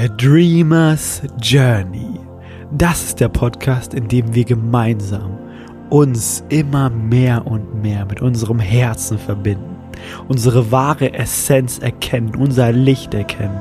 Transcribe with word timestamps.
A 0.00 0.06
Dreamer's 0.06 1.22
Journey. 1.42 2.20
Das 2.70 3.02
ist 3.02 3.18
der 3.18 3.28
Podcast, 3.28 3.94
in 3.94 4.06
dem 4.06 4.32
wir 4.32 4.44
gemeinsam 4.44 5.36
uns 5.90 6.44
immer 6.50 6.88
mehr 6.88 7.44
und 7.44 7.82
mehr 7.82 8.04
mit 8.04 8.22
unserem 8.22 8.60
Herzen 8.60 9.18
verbinden, 9.18 9.76
unsere 10.28 10.70
wahre 10.70 11.14
Essenz 11.14 11.80
erkennen, 11.80 12.36
unser 12.36 12.70
Licht 12.70 13.12
erkennen 13.12 13.58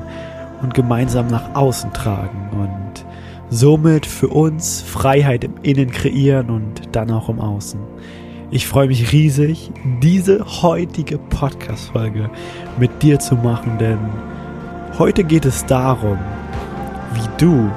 und 0.61 0.75
gemeinsam 0.75 1.25
nach 1.25 1.55
außen 1.55 1.91
tragen 1.93 2.49
und 2.51 3.04
somit 3.49 4.05
für 4.05 4.27
uns 4.27 4.83
Freiheit 4.83 5.43
im 5.43 5.55
Innen 5.63 5.89
kreieren 5.89 6.51
und 6.51 6.95
dann 6.95 7.09
auch 7.09 7.29
im 7.29 7.39
Außen. 7.39 7.79
Ich 8.51 8.67
freue 8.67 8.89
mich 8.89 9.11
riesig, 9.11 9.71
diese 10.04 10.45
heutige 10.61 11.17
Podcast-Folge 11.17 12.29
mit 12.77 13.01
dir 13.01 13.18
zu 13.18 13.33
machen, 13.33 13.79
denn 13.79 13.97
heute 15.00 15.24
geht 15.24 15.46
es 15.46 15.65
darum, 15.65 16.19
wie 17.14 17.29
du 17.38 17.71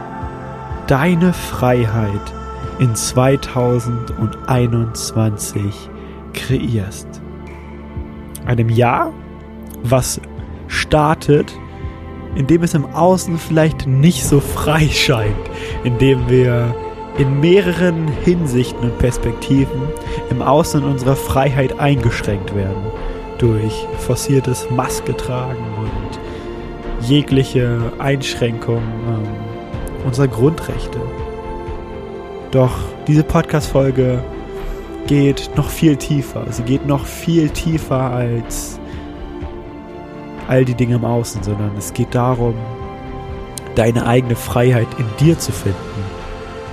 deine 0.86 1.32
Freiheit 1.32 2.34
in 2.78 2.94
2021 2.94 5.90
kreierst. 6.32 7.08
Einem 8.46 8.70
Jahr, 8.70 9.12
was 9.82 10.20
startet, 10.68 11.52
indem 12.34 12.62
es 12.62 12.74
im 12.74 12.86
Außen 12.86 13.38
vielleicht 13.38 13.86
nicht 13.86 14.24
so 14.24 14.40
frei 14.40 14.88
scheint, 14.88 15.36
indem 15.84 16.28
wir 16.28 16.74
in 17.18 17.40
mehreren 17.40 18.08
Hinsichten 18.24 18.80
und 18.80 18.98
Perspektiven 18.98 19.82
im 20.30 20.40
Außen 20.40 20.82
unserer 20.82 21.16
Freiheit 21.16 21.78
eingeschränkt 21.78 22.54
werden 22.54 22.82
durch 23.38 23.86
forciertes 23.98 24.70
Maske 24.70 25.14
tragen 25.16 25.64
und 25.78 25.90
jegliche 27.02 27.92
Einschränkung 27.98 28.82
ähm, 29.06 30.06
unserer 30.06 30.28
Grundrechte. 30.28 30.98
Doch 32.50 32.72
diese 33.06 33.22
Podcast-Folge 33.22 34.22
geht 35.06 35.50
noch 35.56 35.68
viel 35.68 35.96
tiefer. 35.96 36.46
Sie 36.50 36.62
geht 36.62 36.86
noch 36.86 37.06
viel 37.06 37.50
tiefer 37.50 38.00
als 38.00 38.78
all 40.48 40.64
die 40.64 40.74
Dinge 40.74 40.96
im 40.96 41.04
Außen, 41.04 41.42
sondern 41.42 41.76
es 41.76 41.92
geht 41.92 42.14
darum, 42.14 42.54
deine 43.76 44.06
eigene 44.06 44.36
Freiheit 44.36 44.88
in 44.98 45.06
dir 45.20 45.38
zu 45.38 45.52
finden 45.52 45.76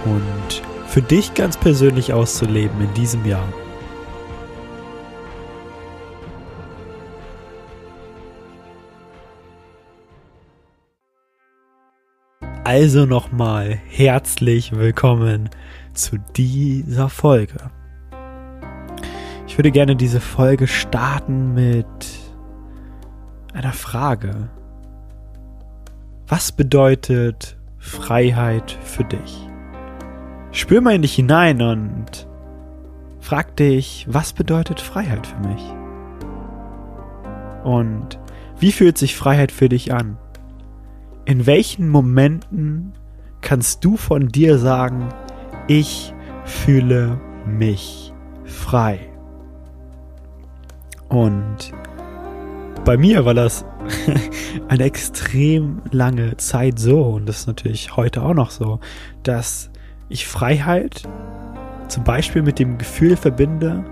und 0.05 0.63
für 0.87 1.02
dich 1.02 1.33
ganz 1.35 1.57
persönlich 1.57 2.13
auszuleben 2.13 2.81
in 2.81 2.93
diesem 2.95 3.25
Jahr. 3.25 3.47
Also 12.80 13.08
nochmal 13.08 13.80
herzlich 13.89 14.72
willkommen 14.72 15.50
zu 15.94 16.20
dieser 16.36 17.09
Folge. 17.09 17.72
Ich 19.47 19.58
würde 19.58 19.72
gerne 19.72 19.95
diese 19.95 20.20
Folge 20.20 20.67
starten 20.67 21.55
mit 21.55 21.88
einer 23.52 23.73
Frage. 23.73 24.52
Was 26.28 26.52
bedeutet 26.52 27.58
Freiheit 27.80 28.78
für 28.83 29.05
dich? 29.05 29.50
Spür 30.52 30.81
mal 30.81 30.94
in 30.94 31.02
dich 31.02 31.16
hinein 31.16 31.64
und 31.64 32.28
frag 33.20 33.55
dich, 33.55 34.05
was 34.08 34.33
bedeutet 34.33 34.81
Freiheit 34.81 35.25
für 35.25 35.39
mich? 35.39 35.64
Und 37.64 38.20
wie 38.59 38.72
fühlt 38.72 39.00
sich 39.00 39.16
Freiheit 39.16 39.52
für 39.52 39.67
dich 39.67 39.95
an? 39.95 40.20
In 41.28 41.45
welchen 41.45 41.89
Momenten 41.89 42.94
kannst 43.42 43.83
du 43.83 43.97
von 43.97 44.30
dir 44.30 44.58
sagen, 44.58 45.10
ich 45.67 46.14
fühle 46.45 47.20
mich 47.45 48.14
frei? 48.45 48.99
Und 51.10 51.73
bei 52.86 52.95
mir 52.95 53.26
war 53.26 53.33
das 53.33 53.66
eine 54.70 54.86
extrem 54.86 55.82
lange 55.92 56.37
Zeit 56.37 56.80
so 56.80 57.04
und 57.04 57.26
das 57.26 57.39
ist 57.39 57.48
natürlich 57.48 57.98
heute 57.98 58.21
auch 58.21 58.33
noch 58.33 58.49
so, 58.49 58.80
dass 59.23 59.70
ich 60.08 60.26
Freiheit 60.26 61.04
zum 61.89 62.05
Beispiel 62.05 62.42
mit 62.42 62.58
dem 62.58 62.77
Gefühl 62.77 63.17
verbinde, 63.17 63.83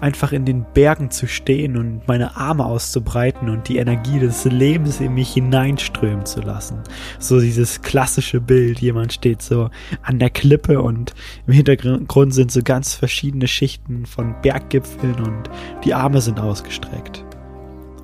einfach 0.00 0.32
in 0.32 0.44
den 0.44 0.64
Bergen 0.74 1.10
zu 1.10 1.26
stehen 1.26 1.76
und 1.76 2.06
meine 2.06 2.36
Arme 2.36 2.64
auszubreiten 2.64 3.48
und 3.48 3.68
die 3.68 3.78
Energie 3.78 4.18
des 4.18 4.44
Lebens 4.44 5.00
in 5.00 5.14
mich 5.14 5.32
hineinströmen 5.32 6.26
zu 6.26 6.40
lassen. 6.40 6.82
So 7.18 7.40
dieses 7.40 7.82
klassische 7.82 8.40
Bild, 8.40 8.80
jemand 8.80 9.12
steht 9.12 9.42
so 9.42 9.70
an 10.02 10.18
der 10.18 10.30
Klippe 10.30 10.82
und 10.82 11.14
im 11.46 11.54
Hintergrund 11.54 12.34
sind 12.34 12.52
so 12.52 12.62
ganz 12.62 12.94
verschiedene 12.94 13.48
Schichten 13.48 14.06
von 14.06 14.34
Berggipfeln 14.42 15.16
und 15.16 15.50
die 15.84 15.94
Arme 15.94 16.20
sind 16.20 16.40
ausgestreckt. 16.40 17.24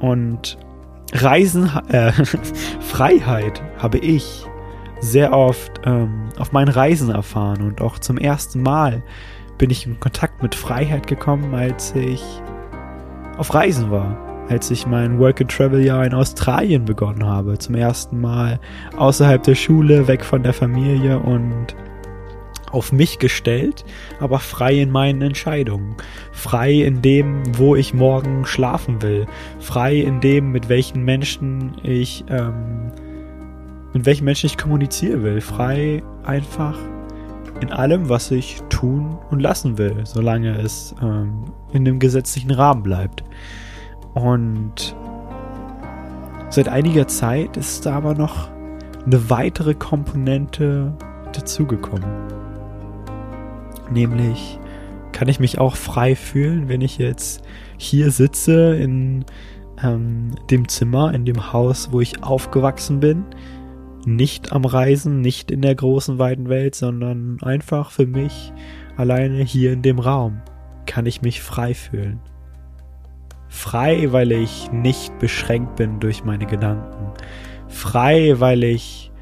Und 0.01 0.59
Reisen, 1.13 1.71
äh, 1.89 2.13
Freiheit 2.81 3.63
habe 3.79 3.99
ich 3.99 4.47
sehr 5.01 5.33
oft 5.33 5.73
ähm, 5.85 6.29
auf 6.39 6.53
meinen 6.53 6.69
Reisen 6.69 7.11
erfahren 7.11 7.63
und 7.63 7.81
auch 7.81 7.99
zum 7.99 8.19
ersten 8.19 8.63
Mal 8.63 9.03
bin 9.63 9.71
ich 9.71 9.87
in 9.87 10.01
Kontakt 10.01 10.43
mit 10.43 10.57
Freiheit 10.57 11.07
gekommen, 11.07 11.55
als 11.55 11.95
ich 11.95 12.21
auf 13.37 13.55
Reisen 13.55 13.93
war, 13.93 14.19
als 14.49 14.73
ich 14.73 14.89
mein 14.89 15.21
Work-and-Travel-Jahr 15.21 16.05
in 16.05 16.15
Australien 16.15 16.85
begonnen 16.85 17.25
habe, 17.25 17.57
zum 17.59 17.77
ersten 17.77 18.21
Mal 18.21 18.59
außerhalb 18.97 19.41
der 19.41 19.55
Schule, 19.55 20.09
weg 20.09 20.25
von 20.25 20.43
der 20.43 20.53
Familie 20.53 21.21
und 21.21 21.77
auf 22.73 22.91
mich 22.91 23.21
gestellt, 23.21 23.85
aber 24.19 24.41
frei 24.41 24.81
in 24.81 24.91
meinen 24.91 25.23
Entscheidungen. 25.23 25.95
Frei 26.33 26.73
in 26.73 27.01
dem, 27.01 27.57
wo 27.57 27.77
ich 27.77 27.95
morgen 27.95 28.45
schlafen 28.47 29.01
will. 29.01 29.27
Frei 29.61 29.95
in 29.95 30.21
dem, 30.21 30.51
mit 30.51 30.69
welchen 30.71 31.05
Menschen 31.05 31.77
ich, 31.85 32.25
ähm, 32.29 32.91
mit 33.93 34.07
welchen 34.07 34.25
Menschen 34.25 34.47
ich 34.47 34.59
kommunizieren 34.59 35.23
will. 35.23 35.41
Frei 35.41 36.03
einfach 36.25 36.77
in 37.63 37.71
allem, 37.71 38.09
was 38.09 38.31
ich 38.33 38.61
tun 38.69 39.17
und 39.31 39.41
lassen 39.41 39.79
will, 39.79 40.01
solange 40.05 40.59
es 40.59 40.95
ähm, 41.01 41.45
in 41.73 41.85
dem 41.85 42.01
gesetzlichen 42.01 42.51
Rahmen 42.51 42.83
bleibt. 42.83 43.23
Und 44.15 44.97
seit 46.51 46.69
einiger 46.69 47.07
Zeit 47.07 47.57
ist 47.57 47.87
da 47.87 47.95
aber 47.95 48.15
noch 48.15 48.49
eine 49.07 49.31
weitere 49.31 49.75
Komponente 49.75 50.93
dazugekommen. 51.33 52.05
Nämlich 53.91 54.59
kann 55.13 55.29
ich 55.29 55.39
mich 55.39 55.59
auch 55.59 55.77
frei 55.77 56.17
fühlen, 56.17 56.69
wenn 56.69 56.81
ich 56.81 56.99
jetzt 56.99 57.43
hier 57.77 58.11
sitze 58.11 58.75
in 58.75 59.25
ähm, 59.83 60.33
dem 60.51 60.69
Zimmer, 60.69 61.15
in 61.15 61.25
dem 61.25 61.53
Haus, 61.53 61.93
wo 61.93 62.01
ich 62.01 62.23
aufgewachsen 62.25 63.01
bin. 63.01 63.25
Nicht 64.05 64.53
am 64.53 64.65
Reisen, 64.65 65.21
nicht 65.21 65.51
in 65.51 65.63
der 65.63 65.75
großen 65.75 66.19
weiten 66.19 66.49
Welt, 66.49 66.75
sondern 66.75 67.39
einfach 67.43 67.91
für 67.91 68.07
mich 68.07 68.53
alleine 68.97 69.43
hier 69.43 69.73
in 69.73 69.83
dem 69.83 69.99
Raum 69.99 70.43
kann 70.87 71.07
ich 71.07 71.23
mich 71.23 71.41
frei 71.41 71.75
fühlen. 71.75 72.21
Frei, 73.49 74.13
weil 74.13 74.33
ich 74.33 74.73
nicht 74.73 75.19
beschränkt 75.19 75.77
bin 75.77 76.01
durch 76.01 76.25
meine 76.25 76.47
Gedanken. 76.47 77.13
Frei, 77.69 78.41
weil 78.41 78.65
ich 78.65 79.13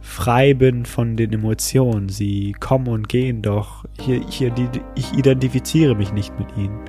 frei 0.00 0.54
bin 0.54 0.86
von 0.86 1.16
den 1.16 1.32
Emotionen. 1.32 2.08
Sie 2.08 2.52
kommen 2.58 2.88
und 2.88 3.08
gehen, 3.08 3.42
doch 3.42 3.84
hier, 4.00 4.20
hier, 4.28 4.52
ich 4.94 5.12
identifiziere 5.14 5.94
mich 5.94 6.12
nicht 6.12 6.38
mit 6.38 6.56
ihnen. 6.56 6.80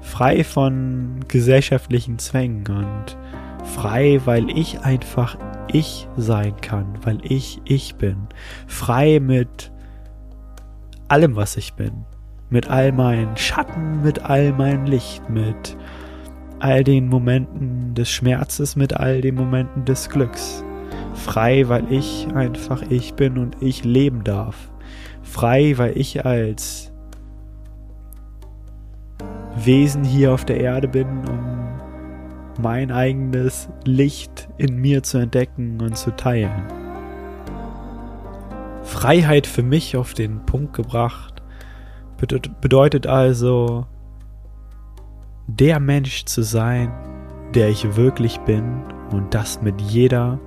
Frei 0.00 0.44
von 0.44 1.20
gesellschaftlichen 1.28 2.18
Zwängen 2.18 2.66
und 2.66 3.16
frei, 3.64 4.20
weil 4.24 4.50
ich 4.50 4.80
einfach 4.80 5.36
ich 5.68 6.08
sein 6.16 6.54
kann, 6.60 6.86
weil 7.02 7.18
ich 7.22 7.60
ich 7.64 7.96
bin. 7.96 8.28
Frei 8.66 9.20
mit 9.20 9.72
allem, 11.08 11.36
was 11.36 11.56
ich 11.56 11.74
bin. 11.74 12.04
Mit 12.48 12.70
all 12.70 12.92
meinen 12.92 13.36
Schatten, 13.36 14.02
mit 14.02 14.22
all 14.22 14.52
meinem 14.52 14.84
Licht, 14.84 15.28
mit 15.28 15.76
all 16.60 16.84
den 16.84 17.08
Momenten 17.08 17.94
des 17.94 18.10
Schmerzes, 18.10 18.76
mit 18.76 18.94
all 18.94 19.20
den 19.20 19.34
Momenten 19.34 19.84
des 19.84 20.08
Glücks. 20.08 20.64
Frei, 21.14 21.68
weil 21.68 21.90
ich 21.92 22.28
einfach 22.34 22.82
ich 22.88 23.14
bin 23.14 23.38
und 23.38 23.56
ich 23.60 23.84
leben 23.84 24.22
darf. 24.22 24.70
Frei, 25.22 25.74
weil 25.76 25.98
ich 25.98 26.24
als 26.24 26.92
Wesen 29.56 30.04
hier 30.04 30.32
auf 30.32 30.44
der 30.44 30.60
Erde 30.60 30.86
bin, 30.86 31.08
um 31.28 31.55
mein 32.58 32.90
eigenes 32.90 33.68
Licht 33.84 34.48
in 34.58 34.76
mir 34.76 35.02
zu 35.02 35.18
entdecken 35.18 35.80
und 35.80 35.96
zu 35.96 36.10
teilen. 36.10 36.64
Freiheit 38.82 39.46
für 39.46 39.62
mich 39.62 39.96
auf 39.96 40.14
den 40.14 40.46
Punkt 40.46 40.72
gebracht 40.74 41.42
bedeutet 42.60 43.06
also, 43.06 43.86
der 45.46 45.80
Mensch 45.80 46.24
zu 46.24 46.42
sein, 46.42 46.92
der 47.54 47.68
ich 47.68 47.96
wirklich 47.96 48.38
bin 48.40 48.82
und 49.12 49.34
das 49.34 49.62
mit 49.62 49.80
jeder 49.80 50.40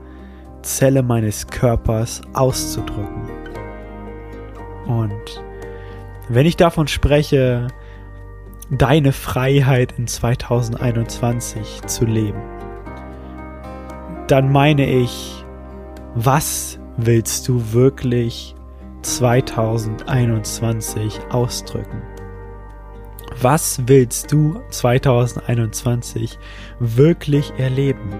Zelle 0.61 1.03
meines 1.03 1.47
Körpers 1.47 2.21
auszudrücken. 2.33 3.29
Und 4.87 5.43
wenn 6.27 6.45
ich 6.45 6.57
davon 6.57 6.87
spreche, 6.87 7.67
deine 8.69 9.13
Freiheit 9.13 9.95
in 9.97 10.07
2021 10.07 11.81
zu 11.87 12.05
leben, 12.05 12.39
dann 14.27 14.51
meine 14.51 14.87
ich, 14.87 15.43
was 16.13 16.77
willst 16.97 17.47
du 17.47 17.73
wirklich 17.73 18.53
2021 19.01 21.19
ausdrücken? 21.29 22.03
Was 23.41 23.81
willst 23.87 24.31
du 24.31 24.61
2021 24.69 26.37
wirklich 26.79 27.51
erleben? 27.57 28.13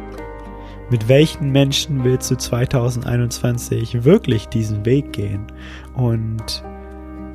Mit 0.89 1.07
welchen 1.07 1.51
Menschen 1.51 2.03
willst 2.03 2.31
du 2.31 2.37
2021 2.37 4.03
wirklich 4.05 4.47
diesen 4.47 4.83
Weg 4.85 5.13
gehen? 5.13 5.45
Und 5.95 6.63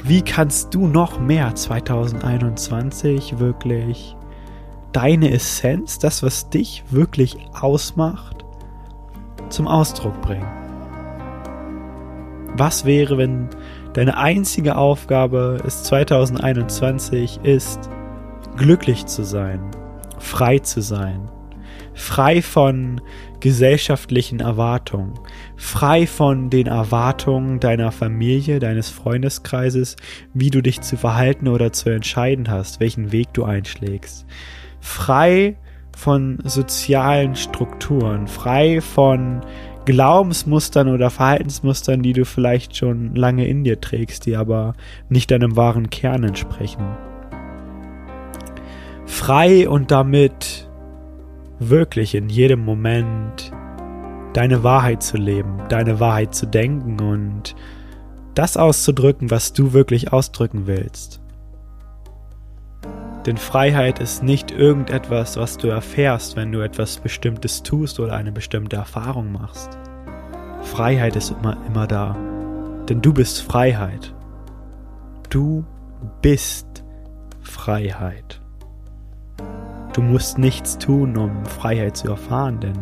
wie 0.06 0.20
kannst 0.20 0.74
du 0.74 0.86
noch 0.86 1.18
mehr? 1.18 1.54
2021 1.54 3.38
wirklich? 3.38 4.14
Deine 4.92 5.32
Essenz, 5.32 5.98
das, 5.98 6.22
was 6.22 6.50
dich 6.50 6.84
wirklich 6.90 7.38
ausmacht, 7.58 8.44
zum 9.48 9.66
Ausdruck 9.66 10.20
bringen? 10.20 10.46
Was 12.54 12.84
wäre, 12.84 13.16
wenn 13.16 13.48
deine 13.94 14.18
einzige 14.18 14.76
Aufgabe 14.76 15.62
es 15.66 15.84
2021 15.84 17.40
ist, 17.42 17.88
glücklich 18.58 19.06
zu 19.06 19.24
sein, 19.24 19.70
frei 20.18 20.58
zu 20.58 20.82
sein, 20.82 21.30
frei 21.94 22.42
von 22.42 23.00
gesellschaftlichen 23.40 24.40
Erwartungen, 24.40 25.14
frei 25.56 26.06
von 26.06 26.50
den 26.50 26.66
Erwartungen 26.66 27.60
deiner 27.60 27.92
Familie, 27.92 28.58
deines 28.58 28.90
Freundeskreises, 28.90 29.96
wie 30.32 30.50
du 30.50 30.62
dich 30.62 30.80
zu 30.80 30.96
verhalten 30.96 31.48
oder 31.48 31.72
zu 31.72 31.90
entscheiden 31.90 32.50
hast, 32.50 32.80
welchen 32.80 33.12
Weg 33.12 33.32
du 33.32 33.44
einschlägst, 33.44 34.26
frei 34.80 35.56
von 35.96 36.38
sozialen 36.44 37.36
Strukturen, 37.36 38.26
frei 38.26 38.80
von 38.80 39.42
Glaubensmustern 39.84 40.88
oder 40.88 41.10
Verhaltensmustern, 41.10 42.02
die 42.02 42.14
du 42.14 42.24
vielleicht 42.24 42.76
schon 42.76 43.14
lange 43.14 43.46
in 43.46 43.64
dir 43.64 43.80
trägst, 43.80 44.26
die 44.26 44.36
aber 44.36 44.74
nicht 45.08 45.30
deinem 45.30 45.56
wahren 45.56 45.90
Kern 45.90 46.24
entsprechen. 46.24 46.84
Frei 49.04 49.68
und 49.68 49.90
damit 49.90 50.63
wirklich 51.58 52.14
in 52.14 52.28
jedem 52.28 52.64
Moment 52.64 53.52
deine 54.32 54.62
Wahrheit 54.62 55.02
zu 55.02 55.16
leben, 55.16 55.62
deine 55.68 56.00
Wahrheit 56.00 56.34
zu 56.34 56.46
denken 56.46 57.00
und 57.00 57.54
das 58.34 58.56
auszudrücken, 58.56 59.30
was 59.30 59.52
du 59.52 59.72
wirklich 59.72 60.12
ausdrücken 60.12 60.66
willst. 60.66 61.20
Denn 63.26 63.36
Freiheit 63.38 64.00
ist 64.00 64.22
nicht 64.22 64.50
irgendetwas, 64.50 65.36
was 65.38 65.56
du 65.56 65.68
erfährst, 65.68 66.36
wenn 66.36 66.52
du 66.52 66.60
etwas 66.60 66.98
Bestimmtes 66.98 67.62
tust 67.62 67.98
oder 67.98 68.14
eine 68.14 68.32
bestimmte 68.32 68.76
Erfahrung 68.76 69.32
machst. 69.32 69.78
Freiheit 70.60 71.16
ist 71.16 71.30
immer, 71.30 71.56
immer 71.66 71.86
da. 71.86 72.16
Denn 72.88 73.00
du 73.00 73.14
bist 73.14 73.42
Freiheit. 73.42 74.14
Du 75.30 75.64
bist 76.20 76.84
Freiheit. 77.40 78.43
Du 79.94 80.02
musst 80.02 80.38
nichts 80.38 80.76
tun, 80.76 81.16
um 81.16 81.46
Freiheit 81.46 81.96
zu 81.96 82.08
erfahren, 82.08 82.58
denn 82.58 82.76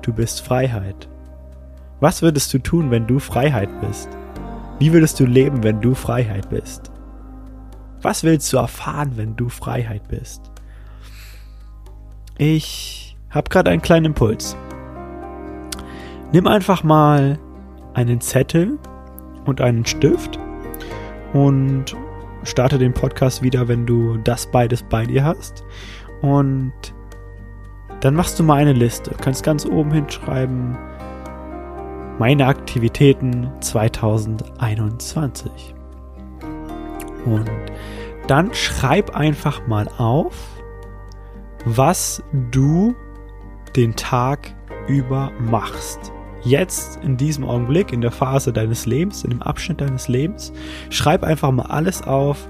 du 0.00 0.14
bist 0.14 0.40
Freiheit. 0.40 1.08
Was 2.00 2.22
würdest 2.22 2.52
du 2.54 2.58
tun, 2.58 2.90
wenn 2.90 3.06
du 3.06 3.18
Freiheit 3.18 3.68
bist? 3.82 4.08
Wie 4.78 4.92
würdest 4.92 5.20
du 5.20 5.26
leben, 5.26 5.62
wenn 5.62 5.82
du 5.82 5.94
Freiheit 5.94 6.48
bist? 6.48 6.90
Was 8.00 8.24
willst 8.24 8.50
du 8.52 8.56
erfahren, 8.56 9.12
wenn 9.16 9.36
du 9.36 9.50
Freiheit 9.50 10.08
bist? 10.08 10.50
Ich 12.38 13.14
habe 13.28 13.50
gerade 13.50 13.70
einen 13.70 13.82
kleinen 13.82 14.06
Impuls. 14.06 14.56
Nimm 16.32 16.46
einfach 16.46 16.82
mal 16.82 17.38
einen 17.92 18.22
Zettel 18.22 18.78
und 19.44 19.60
einen 19.60 19.84
Stift 19.84 20.38
und 21.34 21.94
starte 22.42 22.78
den 22.78 22.94
Podcast 22.94 23.42
wieder, 23.42 23.68
wenn 23.68 23.84
du 23.84 24.16
das 24.18 24.50
beides 24.50 24.82
bei 24.82 25.04
dir 25.04 25.24
hast. 25.24 25.62
Und 26.24 26.72
dann 28.00 28.14
machst 28.14 28.38
du 28.38 28.44
mal 28.44 28.54
eine 28.54 28.72
Liste. 28.72 29.10
Du 29.10 29.16
kannst 29.18 29.44
ganz 29.44 29.66
oben 29.66 29.92
hinschreiben, 29.92 30.74
meine 32.18 32.46
Aktivitäten 32.46 33.50
2021. 33.60 35.74
Und 37.26 37.50
dann 38.26 38.54
schreib 38.54 39.14
einfach 39.14 39.66
mal 39.66 39.86
auf, 39.98 40.34
was 41.66 42.22
du 42.50 42.94
den 43.76 43.94
Tag 43.94 44.54
über 44.88 45.30
machst. 45.38 46.10
Jetzt, 46.42 46.98
in 47.02 47.18
diesem 47.18 47.44
Augenblick, 47.44 47.92
in 47.92 48.00
der 48.00 48.12
Phase 48.12 48.50
deines 48.50 48.86
Lebens, 48.86 49.24
in 49.24 49.30
dem 49.30 49.42
Abschnitt 49.42 49.82
deines 49.82 50.08
Lebens, 50.08 50.54
schreib 50.88 51.22
einfach 51.22 51.50
mal 51.50 51.66
alles 51.66 52.02
auf, 52.02 52.48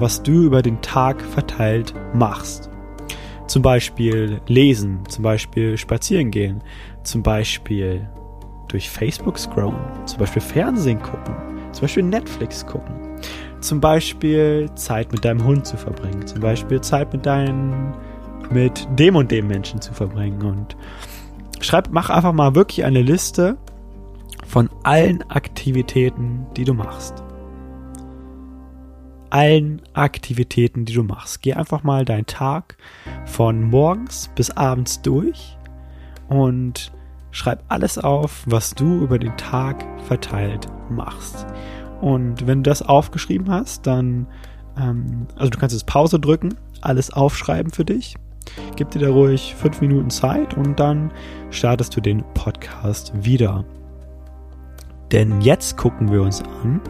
was 0.00 0.24
du 0.24 0.46
über 0.46 0.62
den 0.62 0.82
Tag 0.82 1.22
verteilt 1.22 1.94
machst. 2.12 2.70
Zum 3.46 3.62
Beispiel 3.62 4.40
lesen, 4.46 5.00
zum 5.08 5.22
Beispiel 5.22 5.76
spazieren 5.76 6.30
gehen, 6.30 6.62
zum 7.02 7.22
Beispiel 7.22 8.08
durch 8.68 8.88
Facebook 8.88 9.38
scrollen, 9.38 9.76
zum 10.06 10.18
Beispiel 10.18 10.42
Fernsehen 10.42 11.00
gucken, 11.00 11.34
zum 11.72 11.82
Beispiel 11.82 12.02
Netflix 12.02 12.66
gucken, 12.66 13.18
zum 13.60 13.80
Beispiel 13.80 14.70
Zeit 14.74 15.12
mit 15.12 15.24
deinem 15.24 15.44
Hund 15.44 15.66
zu 15.66 15.76
verbringen, 15.76 16.26
zum 16.26 16.40
Beispiel 16.40 16.80
Zeit 16.80 17.12
mit 17.12 17.26
deinen, 17.26 17.94
mit 18.50 18.88
dem 18.98 19.16
und 19.16 19.30
dem 19.30 19.46
Menschen 19.46 19.80
zu 19.80 19.92
verbringen. 19.92 20.42
Und 20.42 20.76
schreib, 21.60 21.88
mach 21.90 22.10
einfach 22.10 22.32
mal 22.32 22.54
wirklich 22.54 22.84
eine 22.84 23.02
Liste 23.02 23.58
von 24.46 24.70
allen 24.82 25.22
Aktivitäten, 25.30 26.46
die 26.56 26.64
du 26.64 26.74
machst 26.74 27.22
allen 29.34 29.82
Aktivitäten, 29.94 30.84
die 30.84 30.92
du 30.92 31.02
machst. 31.02 31.42
Geh 31.42 31.54
einfach 31.54 31.82
mal 31.82 32.04
deinen 32.04 32.26
Tag 32.26 32.76
von 33.24 33.64
morgens 33.64 34.30
bis 34.36 34.52
abends 34.52 35.02
durch 35.02 35.58
und 36.28 36.92
schreib 37.32 37.64
alles 37.66 37.98
auf, 37.98 38.44
was 38.46 38.76
du 38.76 39.02
über 39.02 39.18
den 39.18 39.36
Tag 39.36 39.84
verteilt 40.06 40.68
machst. 40.88 41.46
Und 42.00 42.46
wenn 42.46 42.62
du 42.62 42.70
das 42.70 42.82
aufgeschrieben 42.82 43.50
hast, 43.50 43.88
dann, 43.88 44.28
ähm, 44.78 45.26
also 45.34 45.50
du 45.50 45.58
kannst 45.58 45.74
jetzt 45.74 45.86
Pause 45.86 46.20
drücken, 46.20 46.54
alles 46.80 47.12
aufschreiben 47.12 47.72
für 47.72 47.84
dich. 47.84 48.14
Gib 48.76 48.92
dir 48.92 49.00
da 49.00 49.10
ruhig 49.10 49.56
fünf 49.56 49.80
Minuten 49.80 50.10
Zeit 50.10 50.56
und 50.56 50.78
dann 50.78 51.10
startest 51.50 51.96
du 51.96 52.00
den 52.00 52.22
Podcast 52.34 53.12
wieder. 53.16 53.64
Denn 55.10 55.40
jetzt 55.40 55.76
gucken 55.76 56.12
wir 56.12 56.22
uns 56.22 56.40
an, 56.62 56.80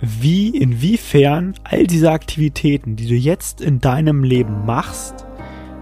wie, 0.00 0.48
inwiefern 0.50 1.54
all 1.64 1.86
diese 1.86 2.10
Aktivitäten, 2.10 2.96
die 2.96 3.06
du 3.06 3.14
jetzt 3.14 3.60
in 3.60 3.80
deinem 3.80 4.24
Leben 4.24 4.66
machst, 4.66 5.26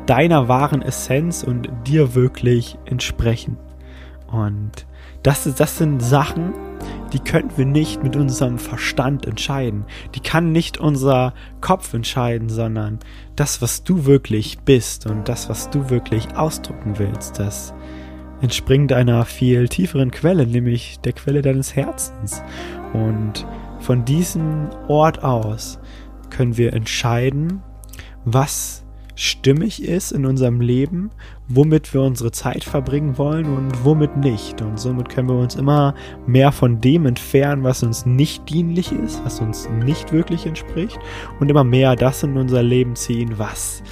deiner 0.07 0.49
wahren 0.49 0.83
Essenz 0.83 1.43
und 1.43 1.69
dir 1.87 2.15
wirklich 2.15 2.79
entsprechen. 2.85 3.57
Und 4.27 4.87
das, 5.23 5.53
das 5.55 5.79
sind 5.79 6.01
Sachen, 6.01 6.53
die 7.13 7.19
können 7.19 7.51
wir 7.57 7.65
nicht 7.65 8.03
mit 8.03 8.17
unserem 8.17 8.59
Verstand 8.59 9.25
entscheiden. 9.27 9.85
Die 10.15 10.21
kann 10.21 10.53
nicht 10.53 10.79
unser 10.79 11.33
Kopf 11.61 11.95
entscheiden, 11.95 12.49
sondern 12.49 12.99
das, 13.37 13.63
was 13.63 13.85
du 13.85 14.05
wirklich 14.05 14.59
bist 14.61 15.07
und 15.07 15.29
das, 15.29 15.49
was 15.49 15.71
du 15.71 15.89
wirklich 15.91 16.37
ausdrücken 16.37 16.99
willst, 16.99 17.39
das 17.39 17.73
entspringt 18.41 18.93
einer 18.93 19.25
viel 19.25 19.69
tieferen 19.69 20.11
Quelle, 20.11 20.47
nämlich 20.47 20.99
der 21.01 21.13
Quelle 21.13 21.41
deines 21.41 21.75
Herzens. 21.75 22.43
Und 22.93 23.47
von 23.85 24.05
diesem 24.05 24.71
Ort 24.89 25.23
aus 25.23 25.79
können 26.31 26.57
wir 26.57 26.73
entscheiden, 26.73 27.63
was 28.25 28.83
stimmig 29.15 29.85
ist 29.85 30.11
in 30.11 30.25
unserem 30.25 30.63
Leben, 30.63 31.11
womit 31.49 31.93
wir 31.93 32.01
unsere 32.01 32.33
Zeit 32.33 32.65
verbringen 32.65 33.19
wollen 33.19 33.45
und 33.45 33.85
womit 33.85 34.17
nicht. 34.17 34.63
Und 34.63 34.81
somit 34.81 35.11
können 35.11 35.29
wir 35.29 35.37
uns 35.37 35.55
immer 35.55 35.95
mehr 36.27 36.51
von 36.51 36.81
dem 36.81 37.05
entfernen, 37.05 37.63
was 37.63 37.83
uns 37.83 38.07
nicht 38.07 38.49
dienlich 38.49 38.91
ist, 38.91 39.23
was 39.25 39.41
uns 39.41 39.69
nicht 39.85 40.13
wirklich 40.13 40.47
entspricht 40.47 40.99
und 41.39 41.51
immer 41.51 41.63
mehr 41.63 41.95
das 41.95 42.23
in 42.23 42.39
unser 42.39 42.63
Leben 42.63 42.97
ziehen, 42.97 43.35
was 43.37 43.83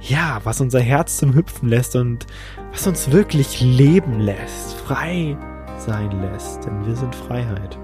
ja, 0.00 0.40
was 0.42 0.62
unser 0.62 0.80
Herz 0.80 1.18
zum 1.18 1.34
Hüpfen 1.34 1.68
lässt 1.68 1.94
und 1.94 2.26
was 2.72 2.86
uns 2.86 3.12
wirklich 3.12 3.60
leben 3.60 4.18
lässt, 4.18 4.74
frei 4.86 5.36
sein 5.76 6.10
lässt, 6.22 6.64
denn 6.64 6.86
wir 6.86 6.96
sind 6.96 7.14
Freiheit. 7.14 7.78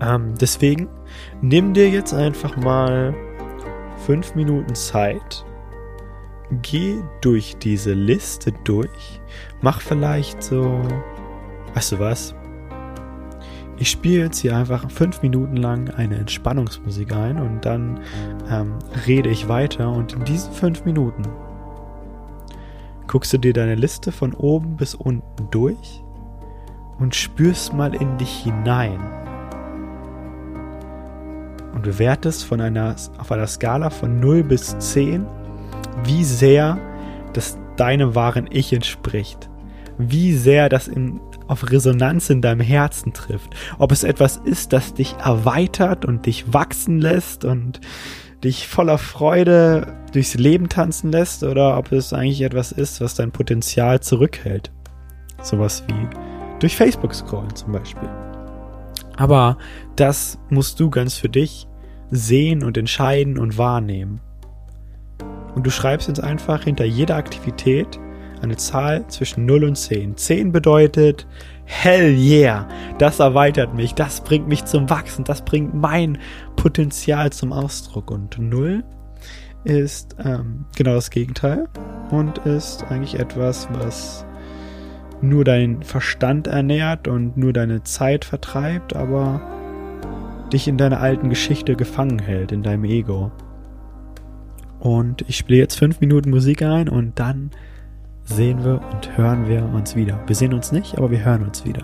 Ähm, 0.00 0.34
deswegen 0.40 0.88
nimm 1.42 1.74
dir 1.74 1.90
jetzt 1.90 2.14
einfach 2.14 2.56
mal 2.56 3.14
fünf 4.06 4.34
Minuten 4.34 4.74
Zeit. 4.74 5.44
geh 6.62 6.96
durch 7.20 7.56
diese 7.58 7.92
Liste 7.92 8.52
durch. 8.64 9.20
Mach 9.60 9.80
vielleicht 9.80 10.42
so, 10.42 10.80
weißt 11.74 11.92
du 11.92 11.98
was? 12.00 12.34
Ich 13.76 13.90
spiele 13.90 14.24
jetzt 14.24 14.40
hier 14.40 14.56
einfach 14.56 14.90
fünf 14.90 15.22
Minuten 15.22 15.56
lang 15.56 15.88
eine 15.90 16.16
Entspannungsmusik 16.16 17.14
ein 17.14 17.40
und 17.40 17.64
dann 17.64 18.00
ähm, 18.50 18.74
rede 19.06 19.30
ich 19.30 19.48
weiter 19.48 19.90
und 19.90 20.12
in 20.12 20.24
diesen 20.24 20.52
fünf 20.52 20.84
Minuten 20.84 21.22
guckst 23.06 23.32
du 23.32 23.38
dir 23.38 23.52
deine 23.52 23.76
Liste 23.76 24.12
von 24.12 24.34
oben 24.34 24.76
bis 24.76 24.94
unten 24.94 25.50
durch 25.50 26.02
und 26.98 27.14
spürst 27.14 27.72
mal 27.72 27.94
in 27.94 28.18
dich 28.18 28.30
hinein 28.30 29.00
und 31.74 31.82
bewertest 31.82 32.44
von 32.44 32.60
einer, 32.60 32.96
auf 33.18 33.32
einer 33.32 33.46
Skala 33.46 33.90
von 33.90 34.20
0 34.20 34.42
bis 34.44 34.78
10, 34.78 35.26
wie 36.04 36.24
sehr 36.24 36.78
das 37.32 37.58
deinem 37.76 38.14
wahren 38.14 38.48
Ich 38.50 38.72
entspricht. 38.72 39.48
Wie 39.98 40.34
sehr 40.34 40.68
das 40.68 40.88
in, 40.88 41.20
auf 41.46 41.70
Resonanz 41.70 42.30
in 42.30 42.42
deinem 42.42 42.60
Herzen 42.60 43.12
trifft. 43.12 43.54
Ob 43.78 43.92
es 43.92 44.02
etwas 44.02 44.36
ist, 44.36 44.72
das 44.72 44.94
dich 44.94 45.14
erweitert 45.22 46.04
und 46.04 46.26
dich 46.26 46.52
wachsen 46.52 47.00
lässt 47.00 47.44
und 47.44 47.80
dich 48.42 48.68
voller 48.68 48.98
Freude 48.98 49.94
durchs 50.12 50.34
Leben 50.34 50.68
tanzen 50.68 51.12
lässt 51.12 51.42
oder 51.42 51.76
ob 51.76 51.92
es 51.92 52.12
eigentlich 52.12 52.42
etwas 52.42 52.72
ist, 52.72 53.00
was 53.00 53.14
dein 53.14 53.32
Potenzial 53.32 54.00
zurückhält. 54.00 54.70
Sowas 55.42 55.84
wie 55.88 56.08
durch 56.58 56.76
Facebook 56.76 57.14
scrollen 57.14 57.54
zum 57.54 57.72
Beispiel. 57.72 58.08
Aber 59.20 59.58
das 59.96 60.38
musst 60.48 60.80
du 60.80 60.88
ganz 60.88 61.14
für 61.14 61.28
dich 61.28 61.68
sehen 62.10 62.64
und 62.64 62.78
entscheiden 62.78 63.38
und 63.38 63.58
wahrnehmen. 63.58 64.22
Und 65.54 65.66
du 65.66 65.70
schreibst 65.70 66.08
jetzt 66.08 66.24
einfach 66.24 66.64
hinter 66.64 66.86
jeder 66.86 67.16
Aktivität 67.16 68.00
eine 68.40 68.56
Zahl 68.56 69.06
zwischen 69.08 69.44
0 69.44 69.64
und 69.64 69.76
10. 69.76 70.16
10 70.16 70.52
bedeutet, 70.52 71.26
hell 71.66 72.16
yeah, 72.16 72.66
das 72.96 73.20
erweitert 73.20 73.74
mich, 73.74 73.92
das 73.92 74.22
bringt 74.22 74.48
mich 74.48 74.64
zum 74.64 74.88
Wachsen, 74.88 75.24
das 75.24 75.44
bringt 75.44 75.74
mein 75.74 76.16
Potenzial 76.56 77.30
zum 77.30 77.52
Ausdruck. 77.52 78.10
Und 78.10 78.38
0 78.38 78.82
ist 79.64 80.16
ähm, 80.24 80.64
genau 80.76 80.94
das 80.94 81.10
Gegenteil 81.10 81.68
und 82.10 82.38
ist 82.38 82.84
eigentlich 82.84 83.18
etwas, 83.20 83.68
was 83.74 84.24
nur 85.22 85.44
deinen 85.44 85.82
Verstand 85.82 86.46
ernährt 86.46 87.08
und 87.08 87.36
nur 87.36 87.52
deine 87.52 87.82
Zeit 87.82 88.24
vertreibt, 88.24 88.96
aber 88.96 89.40
dich 90.52 90.68
in 90.68 90.76
deiner 90.76 91.00
alten 91.00 91.28
Geschichte 91.28 91.76
gefangen 91.76 92.18
hält, 92.18 92.52
in 92.52 92.62
deinem 92.62 92.84
Ego. 92.84 93.30
Und 94.78 95.24
ich 95.28 95.36
spiele 95.36 95.58
jetzt 95.58 95.78
fünf 95.78 96.00
Minuten 96.00 96.30
Musik 96.30 96.62
ein 96.62 96.88
und 96.88 97.18
dann 97.18 97.50
sehen 98.24 98.64
wir 98.64 98.80
und 98.92 99.16
hören 99.16 99.48
wir 99.48 99.64
uns 99.64 99.94
wieder. 99.94 100.18
Wir 100.26 100.36
sehen 100.36 100.54
uns 100.54 100.72
nicht, 100.72 100.96
aber 100.96 101.10
wir 101.10 101.24
hören 101.24 101.42
uns 101.42 101.64
wieder. 101.64 101.82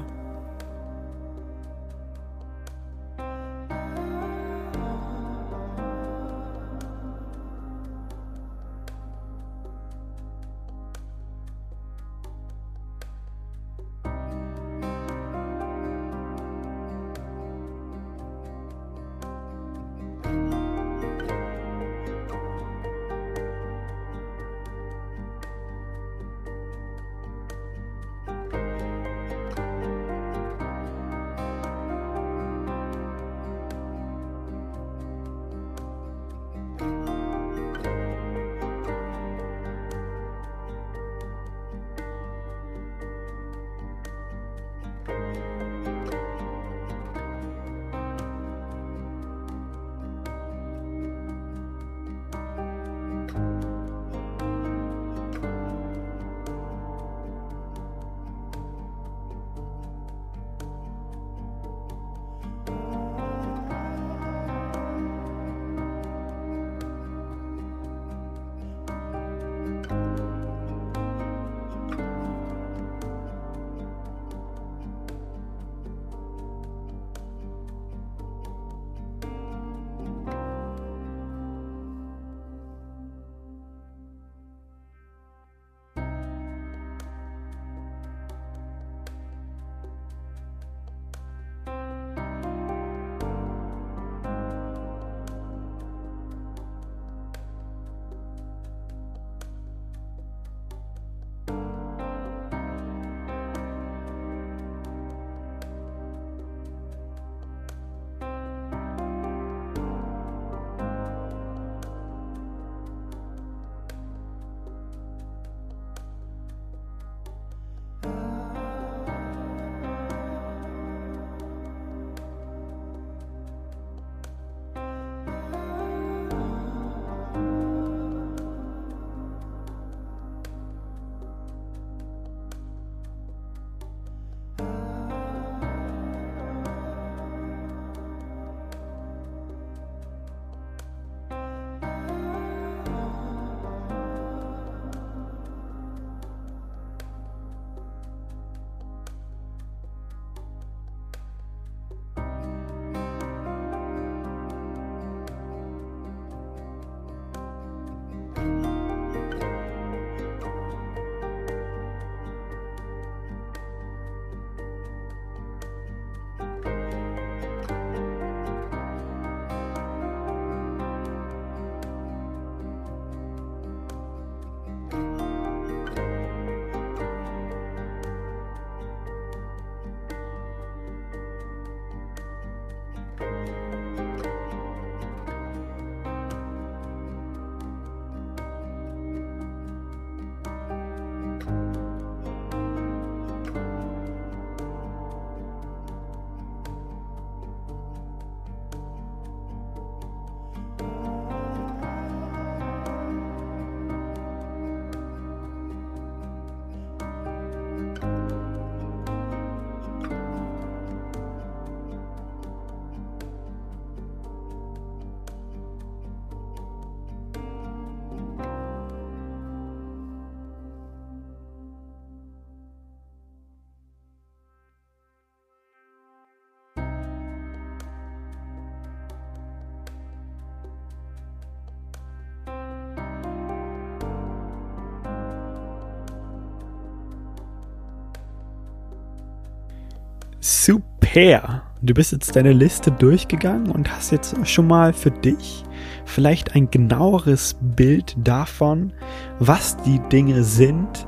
Super. 240.49 241.65
Du 241.83 241.93
bist 241.93 242.13
jetzt 242.13 242.37
deine 242.37 242.53
Liste 242.53 242.93
durchgegangen 242.93 243.69
und 243.69 243.91
hast 243.91 244.13
jetzt 244.13 244.37
schon 244.47 244.69
mal 244.69 244.93
für 244.93 245.11
dich 245.11 245.65
vielleicht 246.05 246.55
ein 246.55 246.71
genaueres 246.71 247.57
Bild 247.61 248.15
davon, 248.17 248.93
was 249.41 249.77
die 249.79 249.99
Dinge 250.13 250.45
sind, 250.45 251.05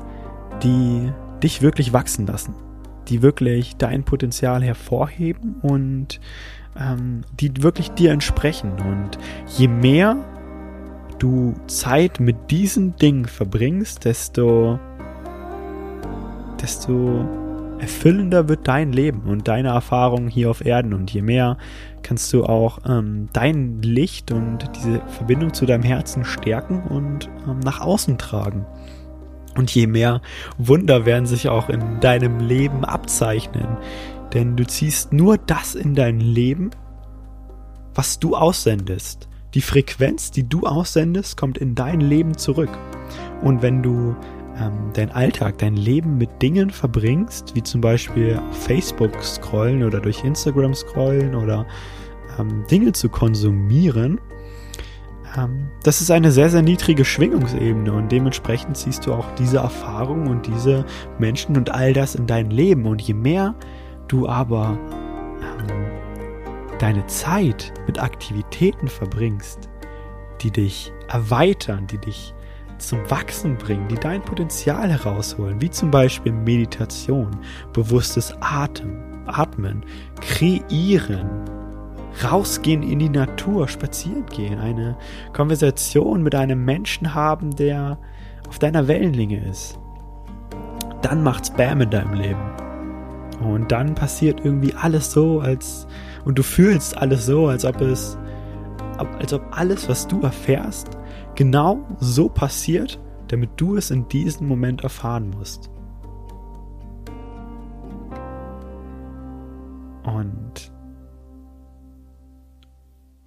die 0.64 1.12
dich 1.40 1.62
wirklich 1.62 1.92
wachsen 1.92 2.26
lassen, 2.26 2.52
die 3.06 3.22
wirklich 3.22 3.76
dein 3.76 4.02
Potenzial 4.02 4.64
hervorheben 4.64 5.60
und 5.62 6.18
ähm, 6.76 7.20
die 7.38 7.62
wirklich 7.62 7.92
dir 7.92 8.10
entsprechen. 8.10 8.72
Und 8.72 9.18
je 9.56 9.68
mehr 9.68 10.16
du 11.20 11.54
Zeit 11.68 12.18
mit 12.18 12.50
diesen 12.50 12.96
Dingen 12.96 13.26
verbringst, 13.26 14.04
desto, 14.04 14.80
desto 16.60 17.47
erfüllender 17.78 18.48
wird 18.48 18.66
dein 18.68 18.92
Leben 18.92 19.22
und 19.22 19.48
deine 19.48 19.68
Erfahrung 19.68 20.28
hier 20.28 20.50
auf 20.50 20.64
Erden. 20.64 20.94
Und 20.94 21.12
je 21.12 21.22
mehr 21.22 21.56
kannst 22.02 22.32
du 22.32 22.44
auch 22.44 22.78
ähm, 22.86 23.28
dein 23.32 23.82
Licht 23.82 24.32
und 24.32 24.58
diese 24.76 25.00
Verbindung 25.08 25.52
zu 25.52 25.66
deinem 25.66 25.82
Herzen 25.82 26.24
stärken 26.24 26.82
und 26.82 27.28
ähm, 27.46 27.60
nach 27.60 27.80
außen 27.80 28.18
tragen. 28.18 28.66
Und 29.56 29.74
je 29.74 29.86
mehr 29.86 30.20
Wunder 30.56 31.04
werden 31.04 31.26
sich 31.26 31.48
auch 31.48 31.68
in 31.68 32.00
deinem 32.00 32.38
Leben 32.38 32.84
abzeichnen. 32.84 33.76
Denn 34.32 34.56
du 34.56 34.66
ziehst 34.66 35.12
nur 35.12 35.38
das 35.38 35.74
in 35.74 35.94
dein 35.94 36.20
Leben, 36.20 36.70
was 37.94 38.18
du 38.18 38.36
aussendest. 38.36 39.28
Die 39.54 39.62
Frequenz, 39.62 40.30
die 40.30 40.48
du 40.48 40.64
aussendest, 40.64 41.36
kommt 41.36 41.58
in 41.58 41.74
dein 41.74 42.00
Leben 42.00 42.36
zurück. 42.36 42.70
Und 43.42 43.62
wenn 43.62 43.82
du 43.82 44.14
ähm, 44.60 44.90
dein 44.92 45.10
Alltag, 45.10 45.58
dein 45.58 45.76
Leben 45.76 46.18
mit 46.18 46.42
Dingen 46.42 46.70
verbringst, 46.70 47.54
wie 47.54 47.62
zum 47.62 47.80
Beispiel 47.80 48.40
auf 48.50 48.64
Facebook 48.64 49.22
scrollen 49.22 49.82
oder 49.82 50.00
durch 50.00 50.24
Instagram 50.24 50.74
scrollen 50.74 51.34
oder 51.34 51.66
ähm, 52.38 52.64
Dinge 52.70 52.92
zu 52.92 53.08
konsumieren, 53.08 54.20
ähm, 55.36 55.68
das 55.82 56.00
ist 56.00 56.10
eine 56.10 56.32
sehr, 56.32 56.50
sehr 56.50 56.62
niedrige 56.62 57.04
Schwingungsebene 57.04 57.92
und 57.92 58.10
dementsprechend 58.10 58.76
ziehst 58.76 59.06
du 59.06 59.12
auch 59.12 59.26
diese 59.36 59.58
Erfahrung 59.58 60.26
und 60.26 60.46
diese 60.46 60.84
Menschen 61.18 61.56
und 61.56 61.70
all 61.70 61.92
das 61.92 62.14
in 62.14 62.26
dein 62.26 62.50
Leben. 62.50 62.86
Und 62.86 63.02
je 63.02 63.14
mehr 63.14 63.54
du 64.08 64.28
aber 64.28 64.78
ähm, 65.40 66.78
deine 66.78 67.06
Zeit 67.06 67.72
mit 67.86 68.00
Aktivitäten 68.00 68.88
verbringst, 68.88 69.68
die 70.40 70.50
dich 70.50 70.92
erweitern, 71.08 71.86
die 71.86 71.98
dich 71.98 72.34
zum 72.78 73.10
Wachsen 73.10 73.56
bringen, 73.56 73.88
die 73.88 73.96
dein 73.96 74.22
Potenzial 74.22 74.90
herausholen, 74.90 75.60
wie 75.60 75.70
zum 75.70 75.90
Beispiel 75.90 76.32
Meditation, 76.32 77.30
bewusstes 77.72 78.34
Atem, 78.40 79.02
Atmen, 79.26 79.84
Kreieren, 80.20 81.28
rausgehen 82.24 82.82
in 82.82 82.98
die 82.98 83.08
Natur, 83.08 83.68
spazieren 83.68 84.26
gehen, 84.26 84.58
eine 84.58 84.96
Konversation 85.32 86.22
mit 86.22 86.34
einem 86.34 86.64
Menschen 86.64 87.14
haben, 87.14 87.54
der 87.54 87.98
auf 88.48 88.58
deiner 88.58 88.88
Wellenlänge 88.88 89.44
ist. 89.48 89.78
Dann 91.02 91.22
macht's 91.22 91.50
Bam 91.50 91.80
in 91.80 91.90
deinem 91.90 92.14
Leben. 92.14 92.40
Und 93.40 93.70
dann 93.70 93.94
passiert 93.94 94.40
irgendwie 94.44 94.74
alles 94.74 95.12
so, 95.12 95.40
als 95.40 95.86
und 96.24 96.38
du 96.38 96.42
fühlst 96.42 96.98
alles 96.98 97.26
so, 97.26 97.46
als 97.46 97.64
ob 97.64 97.80
es 97.80 98.18
als 98.98 99.32
ob 99.32 99.42
alles, 99.52 99.88
was 99.88 100.08
du 100.08 100.20
erfährst, 100.22 100.97
genau 101.38 101.86
so 102.00 102.28
passiert, 102.28 103.00
damit 103.28 103.50
du 103.58 103.76
es 103.76 103.92
in 103.92 104.08
diesem 104.08 104.48
Moment 104.48 104.82
erfahren 104.82 105.30
musst. 105.30 105.70
Und 110.02 110.72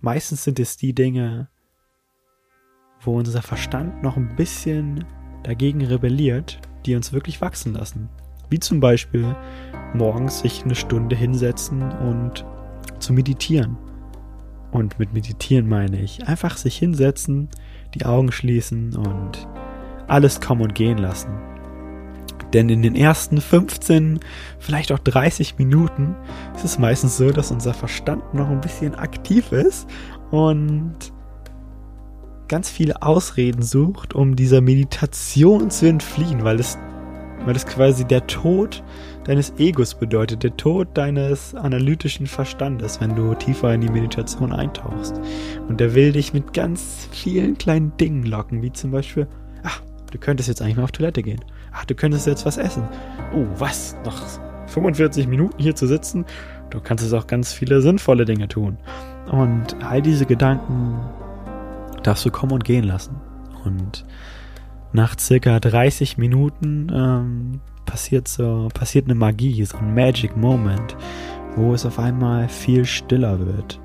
meistens 0.01 0.43
sind 0.43 0.59
es 0.59 0.75
die 0.75 0.93
Dinge, 0.93 1.47
wo 2.99 3.17
unser 3.17 3.41
Verstand 3.41 4.03
noch 4.03 4.17
ein 4.17 4.35
bisschen 4.35 5.05
dagegen 5.43 5.85
rebelliert, 5.85 6.59
die 6.85 6.95
uns 6.97 7.13
wirklich 7.13 7.39
wachsen 7.39 7.73
lassen. 7.73 8.09
Wie 8.49 8.59
zum 8.59 8.81
Beispiel 8.81 9.37
morgens 9.93 10.41
sich 10.41 10.65
eine 10.65 10.75
Stunde 10.75 11.15
hinsetzen 11.15 11.81
und 11.81 12.45
zu 12.99 13.13
meditieren. 13.13 13.77
Und 14.71 14.99
mit 14.99 15.13
meditieren 15.13 15.69
meine 15.69 16.01
ich 16.01 16.27
einfach 16.27 16.57
sich 16.57 16.77
hinsetzen, 16.77 17.47
die 17.93 18.05
Augen 18.05 18.31
schließen 18.31 18.95
und 18.95 19.47
alles 20.07 20.41
kommen 20.41 20.61
und 20.61 20.75
gehen 20.75 20.97
lassen. 20.97 21.29
Denn 22.53 22.67
in 22.67 22.81
den 22.81 22.95
ersten 22.95 23.39
15, 23.39 24.19
vielleicht 24.59 24.91
auch 24.91 24.99
30 24.99 25.57
Minuten 25.57 26.15
ist 26.55 26.65
es 26.65 26.79
meistens 26.79 27.17
so, 27.17 27.31
dass 27.31 27.51
unser 27.51 27.73
Verstand 27.73 28.33
noch 28.33 28.49
ein 28.49 28.61
bisschen 28.61 28.95
aktiv 28.95 29.51
ist 29.51 29.87
und 30.31 30.95
ganz 32.49 32.69
viele 32.69 33.01
Ausreden 33.01 33.61
sucht, 33.61 34.13
um 34.13 34.35
dieser 34.35 34.59
Meditation 34.59 35.69
zu 35.69 35.87
entfliehen, 35.87 36.43
weil 36.43 36.59
es, 36.59 36.77
weil 37.45 37.55
es 37.55 37.65
quasi 37.65 38.03
der 38.03 38.27
Tod 38.27 38.83
deines 39.23 39.53
Egos 39.57 39.95
bedeutet, 39.95 40.43
der 40.43 40.55
Tod 40.57 40.89
deines 40.93 41.55
analytischen 41.55 42.27
Verstandes, 42.27 42.99
wenn 42.99 43.15
du 43.15 43.33
tiefer 43.35 43.73
in 43.73 43.81
die 43.81 43.89
Meditation 43.89 44.51
eintauchst. 44.51 45.19
Und 45.67 45.79
der 45.79 45.93
will 45.93 46.11
dich 46.11 46.33
mit 46.33 46.53
ganz 46.53 47.07
vielen 47.11 47.57
kleinen 47.57 47.95
Dingen 47.97 48.23
locken, 48.23 48.61
wie 48.61 48.71
zum 48.71 48.91
Beispiel, 48.91 49.27
ach, 49.63 49.81
du 50.11 50.17
könntest 50.17 50.49
jetzt 50.49 50.61
eigentlich 50.61 50.77
mal 50.77 50.83
auf 50.83 50.91
Toilette 50.91 51.23
gehen. 51.23 51.43
Ach, 51.71 51.85
du 51.85 51.95
könntest 51.95 52.27
jetzt 52.27 52.45
was 52.45 52.57
essen. 52.57 52.87
Oh, 53.33 53.45
was? 53.57 53.95
Noch 54.05 54.21
45 54.67 55.27
Minuten 55.27 55.61
hier 55.61 55.75
zu 55.75 55.87
sitzen? 55.87 56.25
Du 56.69 56.79
kannst 56.79 57.03
jetzt 57.03 57.13
auch 57.13 57.27
ganz 57.27 57.53
viele 57.53 57.81
sinnvolle 57.81 58.25
Dinge 58.25 58.47
tun. 58.47 58.77
Und 59.29 59.75
all 59.83 60.01
diese 60.01 60.25
Gedanken 60.25 60.99
darfst 62.03 62.25
du 62.25 62.31
kommen 62.31 62.53
und 62.53 62.63
gehen 62.63 62.85
lassen. 62.85 63.15
Und 63.63 64.05
nach 64.93 65.17
circa 65.19 65.59
30 65.59 66.17
Minuten 66.17 66.91
ähm, 66.93 67.61
passiert 67.85 68.27
so, 68.27 68.69
passiert 68.73 69.05
eine 69.05 69.15
Magie, 69.15 69.63
so 69.65 69.77
ein 69.77 69.93
Magic 69.93 70.35
Moment, 70.37 70.95
wo 71.55 71.73
es 71.73 71.85
auf 71.85 71.99
einmal 71.99 72.47
viel 72.47 72.85
stiller 72.85 73.39
wird, 73.39 73.79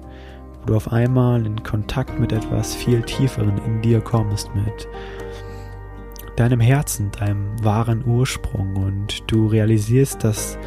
wo 0.61 0.67
du 0.67 0.77
auf 0.77 0.93
einmal 0.93 1.45
in 1.45 1.63
Kontakt 1.63 2.19
mit 2.19 2.33
etwas 2.33 2.75
viel 2.75 3.03
tieferen 3.03 3.59
in 3.67 3.83
dir 3.83 4.01
kommst, 4.01 4.55
mit 4.55 4.89
deinem 6.37 6.61
Herzen, 6.61 7.11
deinem 7.13 7.63
wahren 7.65 8.05
Ursprung 8.07 8.77
und 8.77 9.23
du 9.27 9.47
realisierst, 9.47 10.23
dass 10.23 10.59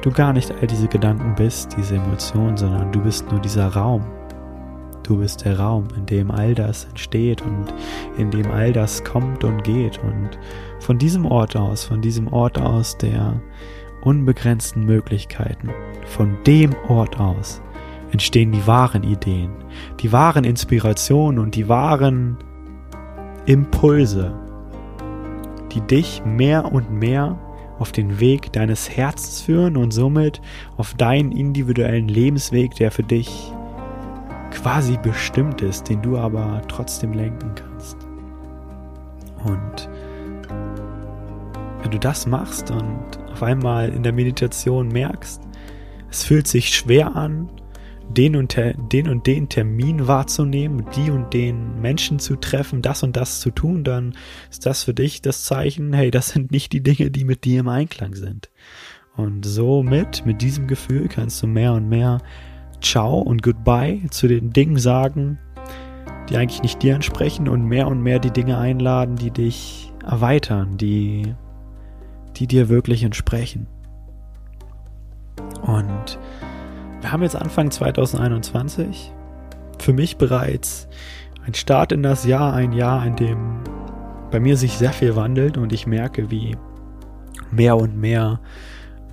du 0.00 0.10
gar 0.10 0.32
nicht 0.32 0.50
all 0.50 0.66
diese 0.66 0.88
Gedanken 0.88 1.34
bist, 1.36 1.76
diese 1.76 1.96
Emotionen, 1.96 2.56
sondern 2.56 2.90
du 2.92 3.00
bist 3.00 3.30
nur 3.30 3.40
dieser 3.40 3.68
Raum. 3.68 4.04
Du 5.02 5.18
bist 5.18 5.44
der 5.44 5.58
Raum, 5.58 5.88
in 5.96 6.06
dem 6.06 6.30
all 6.30 6.54
das 6.54 6.84
entsteht 6.84 7.42
und 7.42 7.66
in 8.16 8.30
dem 8.30 8.50
all 8.50 8.72
das 8.72 9.02
kommt 9.02 9.42
und 9.44 9.64
geht. 9.64 9.98
Und 10.02 10.38
von 10.80 10.98
diesem 10.98 11.26
Ort 11.26 11.56
aus, 11.56 11.84
von 11.84 12.00
diesem 12.00 12.32
Ort 12.32 12.60
aus 12.60 12.96
der 12.98 13.40
unbegrenzten 14.02 14.84
Möglichkeiten, 14.84 15.70
von 16.06 16.36
dem 16.46 16.74
Ort 16.88 17.18
aus 17.18 17.60
entstehen 18.12 18.52
die 18.52 18.66
wahren 18.66 19.02
Ideen, 19.04 19.50
die 20.00 20.12
wahren 20.12 20.44
Inspirationen 20.44 21.38
und 21.38 21.54
die 21.54 21.68
wahren 21.68 22.36
Impulse, 23.46 24.34
die 25.72 25.80
dich 25.80 26.22
mehr 26.24 26.70
und 26.72 26.92
mehr 26.92 27.38
auf 27.78 27.90
den 27.90 28.20
Weg 28.20 28.52
deines 28.52 28.90
Herzens 28.90 29.40
führen 29.40 29.76
und 29.76 29.92
somit 29.92 30.40
auf 30.76 30.94
deinen 30.94 31.32
individuellen 31.32 32.06
Lebensweg, 32.06 32.74
der 32.76 32.90
für 32.90 33.02
dich 33.02 33.52
quasi 34.52 34.98
bestimmt 35.02 35.62
ist, 35.62 35.88
den 35.88 36.02
du 36.02 36.18
aber 36.18 36.62
trotzdem 36.68 37.12
lenken 37.12 37.54
kannst. 37.54 37.96
Und 39.44 39.88
wenn 41.82 41.90
du 41.90 41.98
das 41.98 42.26
machst 42.26 42.70
und 42.70 43.00
auf 43.32 43.42
einmal 43.42 43.88
in 43.88 44.02
der 44.02 44.12
Meditation 44.12 44.88
merkst, 44.88 45.42
es 46.10 46.24
fühlt 46.24 46.46
sich 46.46 46.74
schwer 46.74 47.16
an, 47.16 47.48
den 48.08 48.36
und, 48.36 48.56
den 48.56 49.08
und 49.08 49.26
den 49.26 49.48
Termin 49.48 50.06
wahrzunehmen, 50.06 50.84
die 50.94 51.10
und 51.10 51.32
den 51.32 51.80
Menschen 51.80 52.18
zu 52.18 52.36
treffen, 52.36 52.82
das 52.82 53.02
und 53.02 53.16
das 53.16 53.40
zu 53.40 53.50
tun, 53.50 53.84
dann 53.84 54.14
ist 54.50 54.66
das 54.66 54.84
für 54.84 54.92
dich 54.92 55.22
das 55.22 55.44
Zeichen, 55.44 55.92
hey, 55.92 56.10
das 56.10 56.28
sind 56.28 56.50
nicht 56.50 56.72
die 56.72 56.82
Dinge, 56.82 57.10
die 57.10 57.24
mit 57.24 57.44
dir 57.44 57.60
im 57.60 57.68
Einklang 57.68 58.14
sind. 58.14 58.50
Und 59.16 59.44
somit, 59.44 60.24
mit 60.26 60.42
diesem 60.42 60.66
Gefühl, 60.66 61.08
kannst 61.08 61.42
du 61.42 61.46
mehr 61.46 61.72
und 61.72 61.88
mehr 61.88 62.18
Ciao 62.82 63.18
und 63.18 63.42
Goodbye 63.42 64.02
zu 64.10 64.28
den 64.28 64.52
Dingen 64.52 64.78
sagen, 64.78 65.38
die 66.28 66.36
eigentlich 66.36 66.62
nicht 66.62 66.82
dir 66.82 66.94
entsprechen 66.94 67.48
und 67.48 67.64
mehr 67.64 67.86
und 67.88 68.02
mehr 68.02 68.18
die 68.18 68.30
Dinge 68.30 68.58
einladen, 68.58 69.16
die 69.16 69.30
dich 69.30 69.92
erweitern, 70.04 70.76
die 70.76 71.34
die 72.36 72.46
dir 72.46 72.68
wirklich 72.68 73.04
entsprechen. 73.04 73.66
Und 75.62 76.18
wir 77.00 77.12
haben 77.12 77.22
jetzt 77.22 77.36
Anfang 77.36 77.70
2021. 77.70 79.12
Für 79.78 79.92
mich 79.92 80.16
bereits 80.16 80.88
ein 81.46 81.54
Start 81.54 81.92
in 81.92 82.02
das 82.02 82.24
Jahr, 82.24 82.54
ein 82.54 82.72
Jahr, 82.72 83.04
in 83.04 83.16
dem 83.16 83.60
bei 84.30 84.40
mir 84.40 84.56
sich 84.56 84.78
sehr 84.78 84.92
viel 84.92 85.14
wandelt 85.14 85.58
und 85.58 85.72
ich 85.72 85.86
merke, 85.86 86.30
wie 86.30 86.56
mehr 87.50 87.76
und 87.76 87.98
mehr 87.98 88.40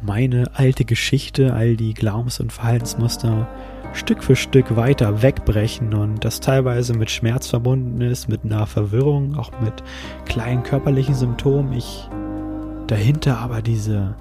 meine 0.01 0.51
alte 0.53 0.85
Geschichte, 0.85 1.53
all 1.53 1.75
die 1.75 1.93
Glaubens- 1.93 2.39
und 2.39 2.51
Verhaltensmuster 2.53 3.47
Stück 3.93 4.23
für 4.23 4.35
Stück 4.35 4.75
weiter 4.75 5.21
wegbrechen 5.21 5.93
und 5.93 6.23
das 6.23 6.39
teilweise 6.39 6.93
mit 6.93 7.09
Schmerz 7.09 7.47
verbunden 7.47 8.01
ist, 8.01 8.29
mit 8.29 8.45
einer 8.45 8.67
Verwirrung, 8.67 9.35
auch 9.35 9.51
mit 9.61 9.83
kleinen 10.25 10.63
körperlichen 10.63 11.15
Symptomen. 11.15 11.73
Ich 11.73 12.07
dahinter 12.87 13.39
aber 13.39 13.61
diese 13.61 14.15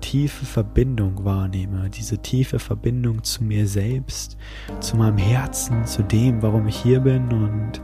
tiefe 0.00 0.44
Verbindung 0.44 1.24
wahrnehme, 1.24 1.88
diese 1.88 2.18
tiefe 2.18 2.58
Verbindung 2.58 3.22
zu 3.22 3.44
mir 3.44 3.66
selbst, 3.66 4.36
zu 4.80 4.96
meinem 4.96 5.18
Herzen, 5.18 5.86
zu 5.86 6.02
dem, 6.02 6.42
warum 6.42 6.66
ich 6.66 6.76
hier 6.76 7.00
bin 7.00 7.32
und 7.32 7.80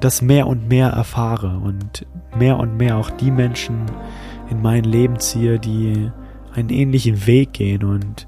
das 0.00 0.22
mehr 0.22 0.46
und 0.46 0.68
mehr 0.68 0.88
erfahre 0.88 1.58
und 1.58 2.06
mehr 2.38 2.58
und 2.58 2.76
mehr 2.76 2.96
auch 2.96 3.10
die 3.10 3.30
Menschen 3.30 3.86
in 4.54 4.62
mein 4.62 4.84
Leben 4.84 5.18
ziehe, 5.18 5.58
die 5.58 6.10
einen 6.54 6.70
ähnlichen 6.70 7.26
Weg 7.26 7.52
gehen 7.52 7.84
und 7.84 8.26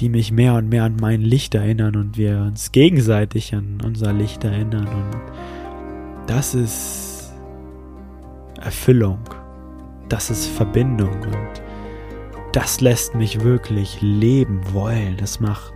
die 0.00 0.08
mich 0.08 0.32
mehr 0.32 0.54
und 0.54 0.68
mehr 0.68 0.84
an 0.84 0.96
mein 1.00 1.20
Licht 1.20 1.54
erinnern 1.54 1.96
und 1.96 2.16
wir 2.16 2.38
uns 2.40 2.72
gegenseitig 2.72 3.54
an 3.54 3.78
unser 3.84 4.12
Licht 4.12 4.42
erinnern 4.42 4.88
und 4.88 5.20
das 6.26 6.54
ist 6.54 7.32
Erfüllung, 8.60 9.20
das 10.08 10.30
ist 10.30 10.46
Verbindung 10.46 11.20
und 11.22 11.62
das 12.52 12.80
lässt 12.80 13.14
mich 13.14 13.42
wirklich 13.42 14.00
leben 14.00 14.60
wollen. 14.72 15.16
Das 15.16 15.40
macht, 15.40 15.74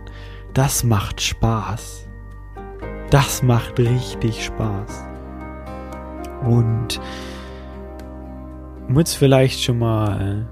das 0.53 0.83
macht 0.83 1.19
Spaß. 1.19 2.07
Das 3.09 3.43
macht 3.43 3.77
richtig 3.79 4.45
Spaß. 4.45 5.03
Und 6.45 7.01
um 8.89 8.97
jetzt 8.97 9.13
vielleicht 9.13 9.63
schon 9.63 9.79
mal 9.79 10.47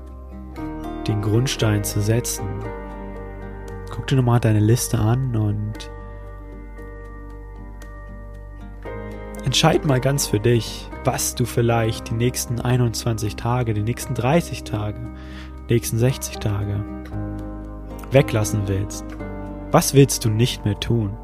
den 1.08 1.22
Grundstein 1.22 1.84
zu 1.84 2.00
setzen, 2.00 2.46
guck 3.90 4.06
dir 4.06 4.16
nochmal 4.16 4.40
deine 4.40 4.60
Liste 4.60 5.00
an 5.00 5.36
und 5.36 5.90
entscheid 9.44 9.86
mal 9.86 10.00
ganz 10.00 10.28
für 10.28 10.40
dich, 10.40 10.88
was 11.04 11.34
du 11.34 11.46
vielleicht 11.46 12.12
die 12.12 12.14
nächsten 12.14 12.62
21 12.62 13.36
Tage, 13.38 13.74
die 13.74 13.82
nächsten 13.82 14.14
30 14.14 14.64
Tage, 14.64 15.00
nächsten 15.68 15.98
60 15.98 16.38
Tage 16.38 16.84
weglassen 18.12 18.68
willst. 18.68 19.06
Was 19.72 19.96
willst 19.96 20.26
du 20.26 20.30
nicht 20.30 20.64
mehr 20.64 20.80
tun? 20.80 21.18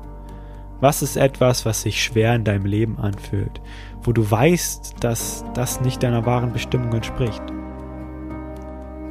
Was 0.80 1.02
ist 1.02 1.16
etwas, 1.16 1.66
was 1.66 1.82
sich 1.82 2.04
schwer 2.04 2.36
in 2.36 2.44
deinem 2.44 2.66
Leben 2.66 2.98
anfühlt, 3.00 3.62
wo 4.02 4.12
du 4.12 4.30
weißt, 4.30 4.96
dass 5.00 5.46
das 5.54 5.82
nicht 5.82 6.04
deiner 6.04 6.26
wahren 6.26 6.52
Bestimmung 6.52 6.92
entspricht? 6.94 7.42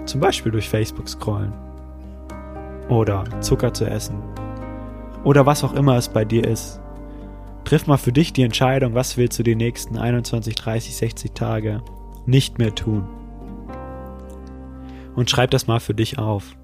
Zum 0.04 0.20
Beispiel 0.20 0.52
durch 0.52 0.68
Facebook 0.68 1.08
scrollen. 1.08 1.52
Oder 2.88 3.24
Zucker 3.40 3.72
zu 3.72 3.86
essen. 3.86 4.22
Oder 5.24 5.46
was 5.46 5.64
auch 5.64 5.72
immer 5.72 5.96
es 5.96 6.08
bei 6.08 6.24
dir 6.24 6.46
ist. 6.46 6.80
Triff 7.64 7.86
mal 7.86 7.96
für 7.96 8.12
dich 8.12 8.32
die 8.32 8.42
Entscheidung, 8.42 8.94
was 8.94 9.16
willst 9.16 9.38
du 9.38 9.42
die 9.42 9.54
nächsten 9.54 9.96
21, 9.96 10.56
30, 10.56 10.96
60 10.96 11.32
Tage 11.32 11.82
nicht 12.26 12.58
mehr 12.58 12.74
tun 12.74 13.06
und 15.14 15.30
schreib 15.30 15.50
das 15.50 15.66
mal 15.66 15.80
für 15.80 15.94
dich 15.94 16.18
auf. 16.18 16.56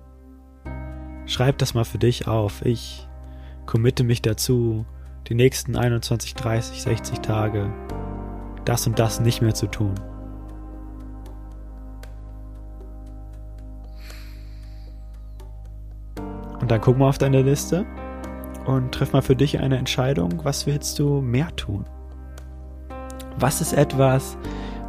Schreib 1.27 1.59
das 1.59 1.75
mal 1.75 1.85
für 1.85 1.99
dich 1.99 2.27
auf. 2.27 2.65
Ich 2.65 3.08
committe 3.69 4.03
mich 4.03 4.23
dazu, 4.23 4.87
die 5.29 5.35
nächsten 5.35 5.77
21, 5.77 6.35
30, 6.35 6.83
60 6.85 7.21
Tage 7.21 7.71
das 8.65 8.87
und 8.87 8.99
das 8.99 9.21
nicht 9.21 9.43
mehr 9.43 9.53
zu 9.53 9.67
tun. 9.67 9.95
Und 16.61 16.71
dann 16.71 16.81
guck 16.81 16.97
mal 16.97 17.11
auf 17.11 17.19
deine 17.19 17.43
Liste 17.43 17.85
und 18.65 18.93
triff 18.93 19.13
mal 19.13 19.21
für 19.21 19.37
dich 19.37 19.59
eine 19.59 19.77
Entscheidung, 19.77 20.41
was 20.45 20.67
willst 20.67 20.99
du 20.99 21.21
mehr 21.21 21.55
tun? 21.55 21.85
Was 23.39 23.61
ist 23.61 23.75
etwas, 23.75 24.39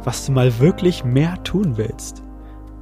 was 0.04 0.24
du 0.24 0.32
mal 0.32 0.58
wirklich 0.58 1.04
mehr 1.04 1.42
tun 1.44 1.76
willst? 1.76 2.22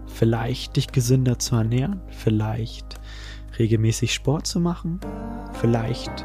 Vielleicht 0.07 0.77
dich 0.77 0.93
gesünder 0.93 1.41
zu 1.41 1.57
ernähren, 1.57 2.01
vielleicht 2.09 3.01
regelmäßig 3.59 4.15
Sport 4.15 4.47
zu 4.47 4.61
machen, 4.61 5.01
vielleicht 5.61 6.25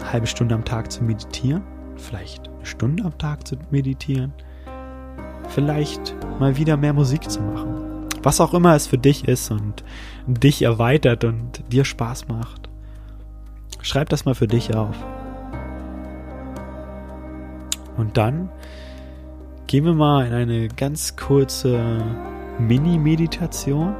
eine 0.00 0.12
halbe 0.12 0.26
Stunde 0.26 0.54
am 0.54 0.64
Tag 0.64 0.90
zu 0.90 1.04
meditieren, 1.04 1.62
vielleicht 1.96 2.48
eine 2.48 2.66
Stunde 2.66 3.04
am 3.04 3.16
Tag 3.18 3.46
zu 3.46 3.56
meditieren, 3.70 4.32
vielleicht 5.48 6.16
mal 6.38 6.56
wieder 6.56 6.76
mehr 6.76 6.92
Musik 6.92 7.30
zu 7.30 7.40
machen. 7.40 8.08
Was 8.22 8.40
auch 8.40 8.52
immer 8.52 8.74
es 8.74 8.86
für 8.86 8.98
dich 8.98 9.26
ist 9.26 9.50
und 9.50 9.82
dich 10.26 10.62
erweitert 10.62 11.24
und 11.24 11.62
dir 11.72 11.84
Spaß 11.84 12.28
macht. 12.28 12.68
Schreib 13.80 14.10
das 14.10 14.26
mal 14.26 14.34
für 14.34 14.46
dich 14.46 14.74
auf. 14.74 14.96
Und 17.96 18.16
dann 18.16 18.50
gehen 19.66 19.84
wir 19.84 19.94
mal 19.94 20.26
in 20.26 20.34
eine 20.34 20.68
ganz 20.68 21.16
kurze 21.16 21.98
Mini-Meditation 22.58 23.94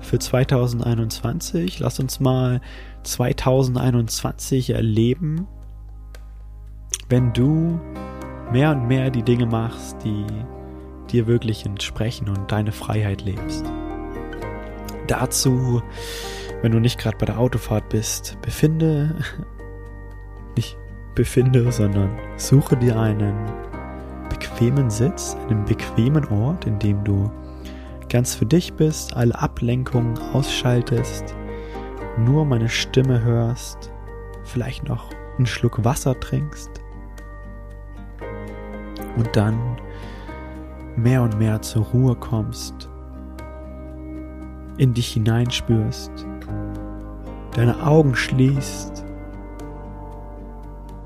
für 0.00 0.18
2021. 0.18 1.78
Lass 1.78 2.00
uns 2.00 2.18
mal 2.18 2.60
2021 3.02 4.70
erleben, 4.70 5.46
wenn 7.08 7.32
du 7.32 7.80
mehr 8.52 8.70
und 8.70 8.88
mehr 8.88 9.10
die 9.10 9.22
Dinge 9.22 9.46
machst, 9.46 9.96
die 10.04 10.24
dir 11.10 11.26
wirklich 11.26 11.66
entsprechen 11.66 12.28
und 12.28 12.50
deine 12.50 12.72
Freiheit 12.72 13.22
lebst. 13.22 13.64
Dazu, 15.06 15.82
wenn 16.62 16.72
du 16.72 16.78
nicht 16.78 16.98
gerade 16.98 17.16
bei 17.16 17.26
der 17.26 17.38
Autofahrt 17.38 17.88
bist, 17.88 18.38
befinde, 18.42 19.16
nicht 20.56 20.76
befinde, 21.14 21.72
sondern 21.72 22.10
suche 22.36 22.76
dir 22.76 22.98
einen 22.98 23.34
bequemen 24.28 24.90
Sitz, 24.90 25.36
einen 25.48 25.64
bequemen 25.64 26.24
Ort, 26.26 26.66
in 26.66 26.78
dem 26.78 27.02
du 27.02 27.30
ganz 28.08 28.34
für 28.34 28.46
dich 28.46 28.72
bist, 28.74 29.16
alle 29.16 29.38
Ablenkungen 29.38 30.18
ausschaltest, 30.32 31.34
nur 32.18 32.44
meine 32.44 32.68
Stimme 32.68 33.22
hörst, 33.22 33.92
vielleicht 34.44 34.88
noch 34.88 35.10
einen 35.36 35.46
Schluck 35.46 35.84
Wasser 35.84 36.18
trinkst 36.18 36.70
und 39.16 39.36
dann 39.36 39.58
mehr 40.96 41.22
und 41.22 41.38
mehr 41.38 41.62
zur 41.62 41.84
Ruhe 41.86 42.14
kommst, 42.16 42.88
in 44.76 44.94
dich 44.94 45.12
hineinspürst, 45.12 46.26
deine 47.54 47.86
Augen 47.86 48.14
schließt 48.14 49.04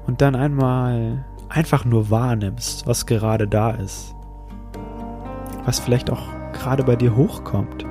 und 0.07 0.21
dann 0.21 0.35
einmal 0.35 1.25
einfach 1.49 1.85
nur 1.85 2.11
wahrnimmst, 2.11 2.87
was 2.87 3.07
gerade 3.07 3.47
da 3.47 3.71
ist, 3.71 4.15
was 5.65 5.79
vielleicht 5.79 6.11
auch 6.11 6.29
gerade 6.53 6.83
bei 6.83 6.97
dir 6.97 7.15
hochkommt. 7.15 7.87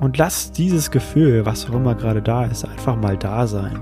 Und 0.00 0.16
lass 0.16 0.50
dieses 0.50 0.90
Gefühl, 0.90 1.44
was 1.44 1.68
auch 1.68 1.74
immer 1.74 1.94
gerade 1.94 2.22
da 2.22 2.44
ist, 2.46 2.64
einfach 2.64 2.96
mal 2.96 3.18
da 3.18 3.46
sein. 3.46 3.78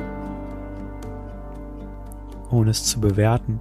Ohne 2.51 2.71
es 2.71 2.85
zu 2.85 3.01
bewerten. 3.01 3.61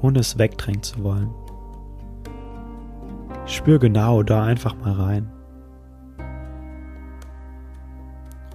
Ohne 0.00 0.20
es 0.20 0.38
wegdrängen 0.38 0.82
zu 0.82 1.04
wollen. 1.04 1.30
Spür 3.44 3.78
genau 3.78 4.22
da 4.22 4.44
einfach 4.44 4.74
mal 4.76 4.92
rein. 4.92 5.30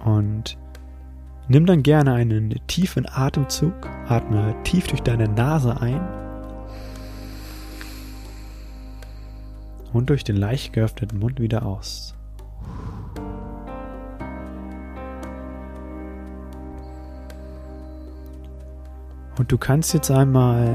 Und 0.04 0.58
nimm 1.46 1.66
dann 1.66 1.84
gerne 1.84 2.14
einen 2.14 2.54
tiefen 2.66 3.06
Atemzug. 3.08 3.74
Atme 4.08 4.56
tief 4.64 4.88
durch 4.88 5.02
deine 5.02 5.28
Nase 5.28 5.80
ein 5.80 6.00
und 9.92 10.10
durch 10.10 10.24
den 10.24 10.36
leicht 10.36 10.72
geöffneten 10.72 11.18
Mund 11.18 11.40
wieder 11.40 11.64
aus. 11.64 12.15
Und 19.38 19.52
du 19.52 19.58
kannst 19.58 19.92
jetzt 19.94 20.10
einmal 20.10 20.74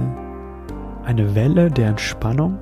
eine 1.04 1.36
Welle 1.36 1.69
der 1.69 1.89
Entspannung 1.89 2.60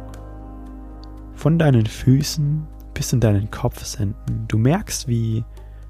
von 1.34 1.60
deinen 1.60 1.86
Füßen 1.86 2.66
bis 2.94 3.14
in 3.14 3.20
deinen 3.20 3.52
Kopf 3.52 3.84
senden. 3.84 4.46
Du 4.48 4.58
merkst, 4.58 5.08
wie 5.08 5.44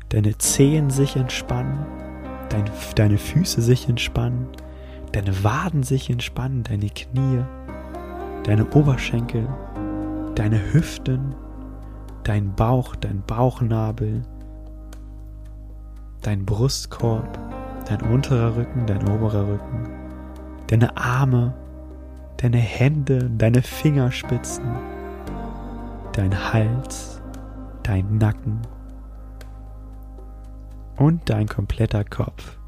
deine 0.10 0.38
Zehen 0.38 0.90
sich 0.90 1.16
entspannen, 1.16 1.86
dein, 2.50 2.66
deine 2.96 3.18
Füße 3.18 3.62
sich 3.62 3.88
entspannen, 3.88 4.48
deine 5.12 5.44
Waden 5.44 5.84
sich 5.84 6.10
entspannen, 6.10 6.64
deine 6.64 6.90
Knie, 6.90 7.44
deine 8.44 8.66
Oberschenkel, 8.72 9.48
deine 10.36 10.74
Hüften, 10.74 11.36
dein 12.24 12.54
Bauch, 12.56 12.96
dein 12.96 13.24
Bauchnabel, 13.26 14.24
dein 16.22 16.46
Brustkorb, 16.46 17.40
dein 17.88 18.02
unterer 18.02 18.56
Rücken, 18.56 18.86
dein 18.86 19.08
oberer 19.08 19.48
Rücken, 19.48 19.99
deine 20.70 20.96
Arme, 20.96 21.54
deine 22.38 22.60
Hände, 22.60 23.30
deine 23.38 23.64
Fingerspitzen, 23.64 24.66
dein 26.14 26.54
Hals, 26.54 27.22
dein 27.82 28.20
Nacken 28.20 28.62
und 30.98 31.28
dein 31.28 31.48
kompletter 31.48 32.04
Kopf. 32.04 32.60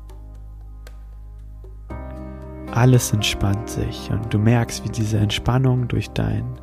Alles 2.72 3.14
entspannt 3.14 3.70
sich 3.70 4.10
und 4.10 4.34
du 4.34 4.40
merkst, 4.40 4.84
wie 4.84 4.90
diese 4.90 5.20
Entspannung 5.20 5.88
durch 5.88 6.10
deinen 6.10 6.60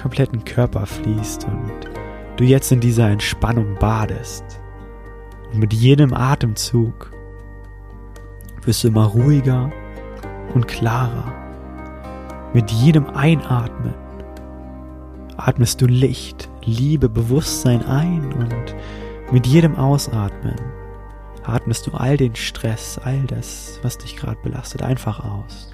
kompletten 0.00 0.44
Körper 0.44 0.86
fließt 0.86 1.44
und 1.44 1.70
du 2.38 2.44
jetzt 2.44 2.72
in 2.72 2.80
dieser 2.80 3.08
Entspannung 3.08 3.76
badest. 3.78 4.44
Und 5.52 5.60
mit 5.60 5.72
jedem 5.72 6.12
Atemzug 6.12 7.12
wirst 8.64 8.82
du 8.82 8.88
immer 8.88 9.04
ruhiger 9.04 9.70
und 10.54 10.68
klarer. 10.68 11.32
Mit 12.52 12.70
jedem 12.70 13.06
Einatmen 13.06 13.94
atmest 15.36 15.80
du 15.80 15.86
Licht, 15.86 16.48
Liebe, 16.64 17.08
Bewusstsein 17.08 17.84
ein 17.86 18.32
und 18.32 18.74
mit 19.32 19.46
jedem 19.46 19.76
Ausatmen 19.76 20.56
atmest 21.44 21.86
du 21.86 21.92
all 21.92 22.16
den 22.16 22.36
Stress, 22.36 23.00
all 23.02 23.20
das, 23.22 23.80
was 23.82 23.98
dich 23.98 24.16
gerade 24.16 24.38
belastet, 24.42 24.82
einfach 24.82 25.24
aus. 25.24 25.72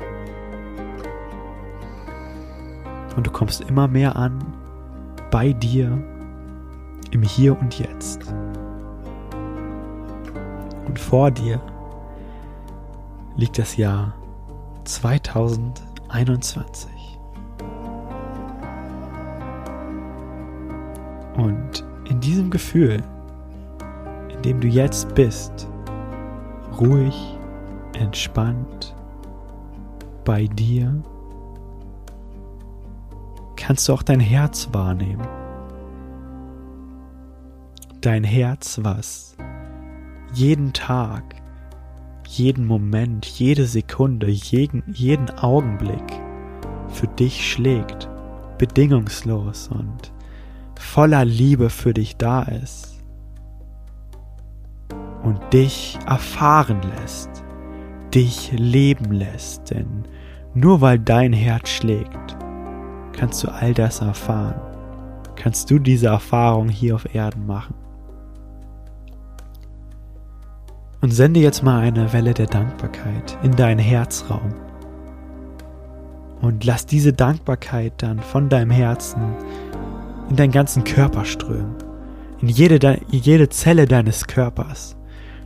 Und 3.17 3.27
du 3.27 3.31
kommst 3.31 3.61
immer 3.63 3.89
mehr 3.89 4.17
an 4.17 4.39
bei 5.31 5.53
dir 5.53 6.03
im 7.11 7.23
Hier 7.23 7.59
und 7.59 7.79
Jetzt. 7.79 8.33
Und 10.87 10.99
vor 10.99 11.31
dir 11.31 11.61
liegt 13.37 13.59
das 13.59 13.77
Jahr 13.77 14.15
2021. 14.89 16.91
Und 21.37 21.85
in 22.09 22.19
diesem 22.21 22.51
Gefühl, 22.51 23.03
in 24.31 24.43
dem 24.43 24.61
du 24.61 24.67
jetzt 24.67 25.15
bist, 25.15 25.69
ruhig, 26.81 27.39
entspannt, 27.93 28.97
bei 30.25 30.47
dir, 30.47 31.03
kannst 33.57 33.89
du 33.89 33.93
auch 33.93 34.03
dein 34.03 34.21
Herz 34.21 34.71
wahrnehmen. 34.73 35.29
Dein 38.01 38.25
Herz, 38.25 38.81
was 38.83 39.37
jeden 40.33 40.73
Tag, 40.73 41.35
jeden 42.29 42.67
Moment, 42.67 43.25
jede 43.25 43.65
Sekunde, 43.65 44.29
jeden, 44.29 44.83
jeden 44.93 45.31
Augenblick 45.39 46.21
für 46.89 47.07
dich 47.07 47.51
schlägt, 47.51 48.09
bedingungslos 48.59 49.69
und 49.69 50.13
voller 50.79 51.25
Liebe 51.25 51.71
für 51.71 51.95
dich 51.95 52.19
da 52.19 52.43
ist 52.43 53.03
und 55.23 55.41
dich 55.55 55.99
erfahren 56.07 56.81
lässt, 57.01 57.31
dich 58.15 58.53
leben 58.53 59.11
lässt, 59.13 59.71
denn 59.71 60.05
nur 60.53 60.83
weil 60.83 60.99
dein 60.99 61.33
Herz 61.33 61.71
schlägt, 61.71 62.37
kannst 63.13 63.43
du 63.43 63.49
all 63.49 63.73
das 63.73 64.03
erfahren, 64.03 64.61
kannst 65.35 65.71
du 65.71 65.79
diese 65.79 66.09
Erfahrung 66.09 66.69
hier 66.69 66.95
auf 66.95 67.15
Erden 67.15 67.47
machen. 67.47 67.88
Und 71.01 71.13
sende 71.13 71.41
jetzt 71.41 71.63
mal 71.63 71.81
eine 71.81 72.13
Welle 72.13 72.35
der 72.35 72.47
Dankbarkeit 72.47 73.39
in 73.43 73.55
deinen 73.55 73.79
Herzraum. 73.79 74.55
Und 76.41 76.65
lass 76.65 76.87
diese 76.87 77.13
Dankbarkeit 77.13 77.95
dann 77.99 78.21
von 78.21 78.49
deinem 78.49 78.71
Herzen 78.71 79.21
in 80.29 80.37
deinen 80.37 80.53
ganzen 80.53 80.85
Körper 80.85 81.25
strömen, 81.25 81.75
in 82.41 82.49
jede, 82.49 83.01
jede 83.11 83.49
Zelle 83.49 83.87
deines 83.87 84.27
Körpers. 84.27 84.97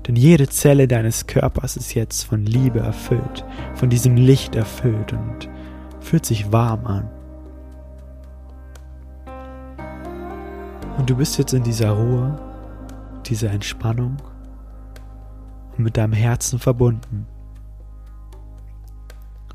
Denn 0.07 0.17
jede 0.17 0.49
Zelle 0.49 0.89
deines 0.89 1.27
Körpers 1.27 1.77
ist 1.77 1.95
jetzt 1.95 2.25
von 2.25 2.45
Liebe 2.45 2.81
erfüllt, 2.81 3.45
von 3.75 3.89
diesem 3.89 4.17
Licht 4.17 4.57
erfüllt 4.57 5.13
und 5.13 5.49
fühlt 6.01 6.27
sich 6.27 6.51
warm 6.51 6.87
an. 6.87 7.09
Und 10.99 11.09
du 11.09 11.17
bist 11.17 11.39
jetzt 11.39 11.55
in 11.55 11.63
dieser 11.63 11.91
Ruhe, 11.91 12.39
dieser 13.27 13.51
Entspannung 13.51 14.17
und 15.77 15.85
mit 15.85 15.97
deinem 15.97 16.13
Herzen 16.13 16.59
verbunden. 16.59 17.27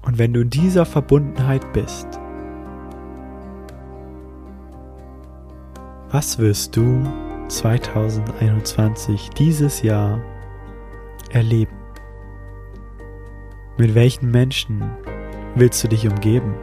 Und 0.01 0.17
wenn 0.17 0.33
du 0.33 0.41
in 0.41 0.49
dieser 0.49 0.85
Verbundenheit 0.85 1.73
bist, 1.73 2.19
Was 6.09 6.39
wirst 6.39 6.77
du 6.77 7.03
2021 7.49 9.29
dieses 9.31 9.81
Jahr 9.81 10.21
erleben? 11.31 11.75
Mit 13.77 13.93
welchen 13.93 14.31
Menschen 14.31 14.89
willst 15.55 15.83
du 15.83 15.89
dich 15.89 16.07
umgeben? 16.07 16.55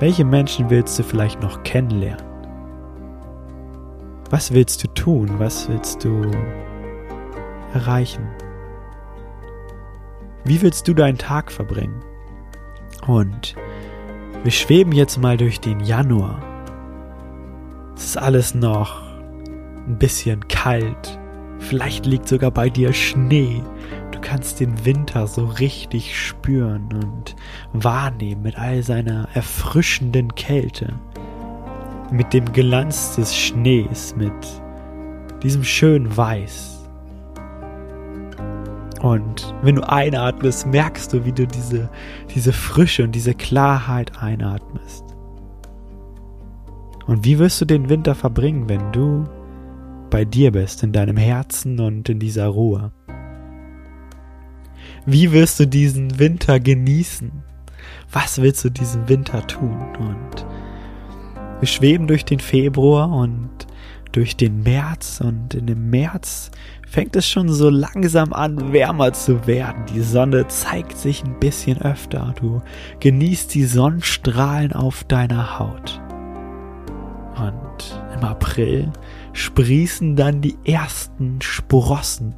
Welche 0.00 0.24
Menschen 0.24 0.68
willst 0.68 0.98
du 0.98 1.04
vielleicht 1.04 1.40
noch 1.42 1.62
kennenlernen? 1.62 2.26
Was 4.30 4.52
willst 4.52 4.82
du 4.82 4.88
tun? 4.88 5.38
Was 5.38 5.68
willst 5.68 6.04
du 6.04 6.28
erreichen? 7.72 8.26
Wie 10.44 10.60
willst 10.62 10.88
du 10.88 10.94
deinen 10.94 11.18
Tag 11.18 11.52
verbringen? 11.52 12.02
Und 13.06 13.54
wir 14.42 14.52
schweben 14.52 14.92
jetzt 14.92 15.18
mal 15.18 15.36
durch 15.36 15.60
den 15.60 15.80
Januar 15.80 16.40
es 18.02 18.08
ist 18.08 18.16
alles 18.16 18.54
noch 18.54 19.00
ein 19.86 19.96
bisschen 19.96 20.48
kalt. 20.48 21.18
Vielleicht 21.60 22.04
liegt 22.04 22.26
sogar 22.26 22.50
bei 22.50 22.68
dir 22.68 22.92
Schnee. 22.92 23.62
Du 24.10 24.20
kannst 24.20 24.58
den 24.58 24.84
Winter 24.84 25.28
so 25.28 25.44
richtig 25.44 26.18
spüren 26.18 26.88
und 26.92 27.36
wahrnehmen 27.72 28.42
mit 28.42 28.58
all 28.58 28.82
seiner 28.82 29.28
erfrischenden 29.34 30.34
Kälte. 30.34 30.94
Mit 32.10 32.32
dem 32.32 32.52
Glanz 32.52 33.14
des 33.14 33.36
Schnees, 33.36 34.16
mit 34.16 34.32
diesem 35.44 35.62
schönen 35.62 36.16
Weiß. 36.16 36.71
Und 39.02 39.52
wenn 39.62 39.74
du 39.74 39.88
einatmest, 39.88 40.66
merkst 40.68 41.12
du, 41.12 41.24
wie 41.24 41.32
du 41.32 41.44
diese, 41.44 41.90
diese 42.32 42.52
Frische 42.52 43.02
und 43.02 43.12
diese 43.12 43.34
Klarheit 43.34 44.22
einatmest. 44.22 45.04
Und 47.08 47.24
wie 47.24 47.40
wirst 47.40 47.60
du 47.60 47.64
den 47.64 47.88
Winter 47.88 48.14
verbringen, 48.14 48.68
wenn 48.68 48.92
du 48.92 49.24
bei 50.08 50.24
dir 50.24 50.52
bist, 50.52 50.84
in 50.84 50.92
deinem 50.92 51.16
Herzen 51.16 51.80
und 51.80 52.08
in 52.08 52.20
dieser 52.20 52.46
Ruhe? 52.46 52.92
Wie 55.04 55.32
wirst 55.32 55.58
du 55.58 55.66
diesen 55.66 56.20
Winter 56.20 56.60
genießen? 56.60 57.32
Was 58.12 58.40
willst 58.40 58.64
du 58.64 58.70
diesen 58.70 59.08
Winter 59.08 59.44
tun? 59.48 59.96
Und 59.98 60.46
wir 61.58 61.66
schweben 61.66 62.06
durch 62.06 62.24
den 62.24 62.38
Februar 62.38 63.10
und 63.10 63.50
durch 64.12 64.36
den 64.36 64.62
März 64.62 65.20
und 65.20 65.54
in 65.54 65.66
dem 65.66 65.90
März 65.90 66.52
fängt 66.92 67.16
es 67.16 67.26
schon 67.26 67.48
so 67.48 67.70
langsam 67.70 68.34
an, 68.34 68.70
wärmer 68.70 69.14
zu 69.14 69.46
werden. 69.46 69.86
Die 69.94 70.02
Sonne 70.02 70.46
zeigt 70.48 70.98
sich 70.98 71.24
ein 71.24 71.40
bisschen 71.40 71.80
öfter. 71.80 72.34
Du 72.38 72.60
genießt 73.00 73.54
die 73.54 73.64
Sonnenstrahlen 73.64 74.74
auf 74.74 75.02
deiner 75.04 75.58
Haut. 75.58 76.02
Und 77.34 78.02
im 78.14 78.22
April 78.22 78.92
sprießen 79.32 80.16
dann 80.16 80.42
die 80.42 80.58
ersten 80.66 81.40
Sprossen, 81.40 82.34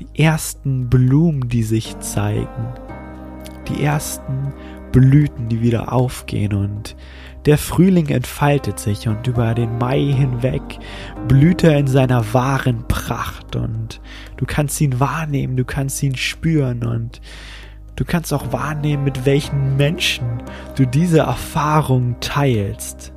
die 0.00 0.20
ersten 0.20 0.90
Blumen, 0.90 1.48
die 1.48 1.62
sich 1.62 1.96
zeigen, 2.00 2.74
die 3.68 3.84
ersten 3.84 4.52
Blüten, 4.92 5.48
die 5.48 5.62
wieder 5.62 5.92
aufgehen 5.92 6.52
und 6.52 6.96
der 7.46 7.58
Frühling 7.58 8.08
entfaltet 8.08 8.78
sich 8.78 9.08
und 9.08 9.26
über 9.26 9.54
den 9.54 9.78
Mai 9.78 10.00
hinweg 10.00 10.62
blüht 11.26 11.64
er 11.64 11.76
in 11.76 11.88
seiner 11.88 12.32
wahren 12.32 12.86
Pracht 12.86 13.56
und 13.56 14.00
du 14.36 14.44
kannst 14.46 14.80
ihn 14.80 15.00
wahrnehmen, 15.00 15.56
du 15.56 15.64
kannst 15.64 16.02
ihn 16.02 16.14
spüren 16.14 16.84
und 16.84 17.20
du 17.96 18.04
kannst 18.04 18.32
auch 18.32 18.52
wahrnehmen, 18.52 19.02
mit 19.02 19.26
welchen 19.26 19.76
Menschen 19.76 20.42
du 20.76 20.86
diese 20.86 21.20
Erfahrung 21.20 22.16
teilst 22.20 23.12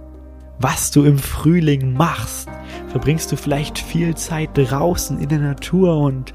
was 0.59 0.91
du 0.91 1.03
im 1.03 1.17
Frühling 1.17 1.93
machst. 1.93 2.49
Verbringst 2.87 3.31
du 3.31 3.35
vielleicht 3.35 3.77
viel 3.77 4.15
Zeit 4.15 4.51
draußen 4.53 5.19
in 5.19 5.29
der 5.29 5.39
Natur 5.39 5.97
und 5.97 6.33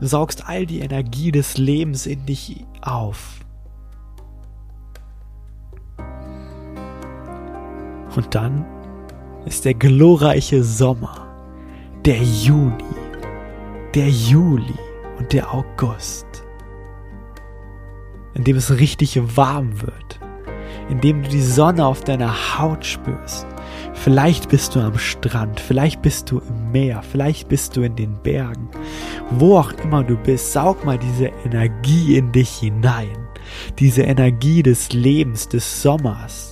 saugst 0.00 0.48
all 0.48 0.66
die 0.66 0.80
Energie 0.80 1.32
des 1.32 1.58
Lebens 1.58 2.06
in 2.06 2.26
dich 2.26 2.64
auf. 2.80 3.41
Und 8.16 8.34
dann 8.34 8.64
ist 9.46 9.64
der 9.64 9.74
glorreiche 9.74 10.62
Sommer, 10.62 11.26
der 12.04 12.18
Juni, 12.18 12.84
der 13.94 14.08
Juli 14.08 14.78
und 15.18 15.32
der 15.32 15.52
August, 15.52 16.26
in 18.34 18.44
dem 18.44 18.56
es 18.56 18.70
richtig 18.78 19.20
warm 19.36 19.82
wird, 19.82 20.20
in 20.88 21.00
dem 21.00 21.22
du 21.22 21.28
die 21.28 21.42
Sonne 21.42 21.86
auf 21.86 22.02
deiner 22.02 22.58
Haut 22.58 22.84
spürst, 22.84 23.46
Vielleicht 23.94 24.48
bist 24.48 24.74
du 24.74 24.80
am 24.80 24.98
Strand, 24.98 25.60
vielleicht 25.60 26.02
bist 26.02 26.30
du 26.30 26.40
im 26.40 26.72
Meer, 26.72 27.02
vielleicht 27.02 27.48
bist 27.48 27.76
du 27.76 27.82
in 27.82 27.94
den 27.94 28.14
Bergen. 28.22 28.68
Wo 29.30 29.58
auch 29.58 29.72
immer 29.84 30.02
du 30.02 30.16
bist, 30.16 30.52
saug 30.52 30.84
mal 30.84 30.98
diese 30.98 31.26
Energie 31.44 32.16
in 32.16 32.32
dich 32.32 32.50
hinein. 32.50 33.16
Diese 33.78 34.02
Energie 34.02 34.62
des 34.62 34.92
Lebens, 34.92 35.48
des 35.48 35.82
Sommers. 35.82 36.51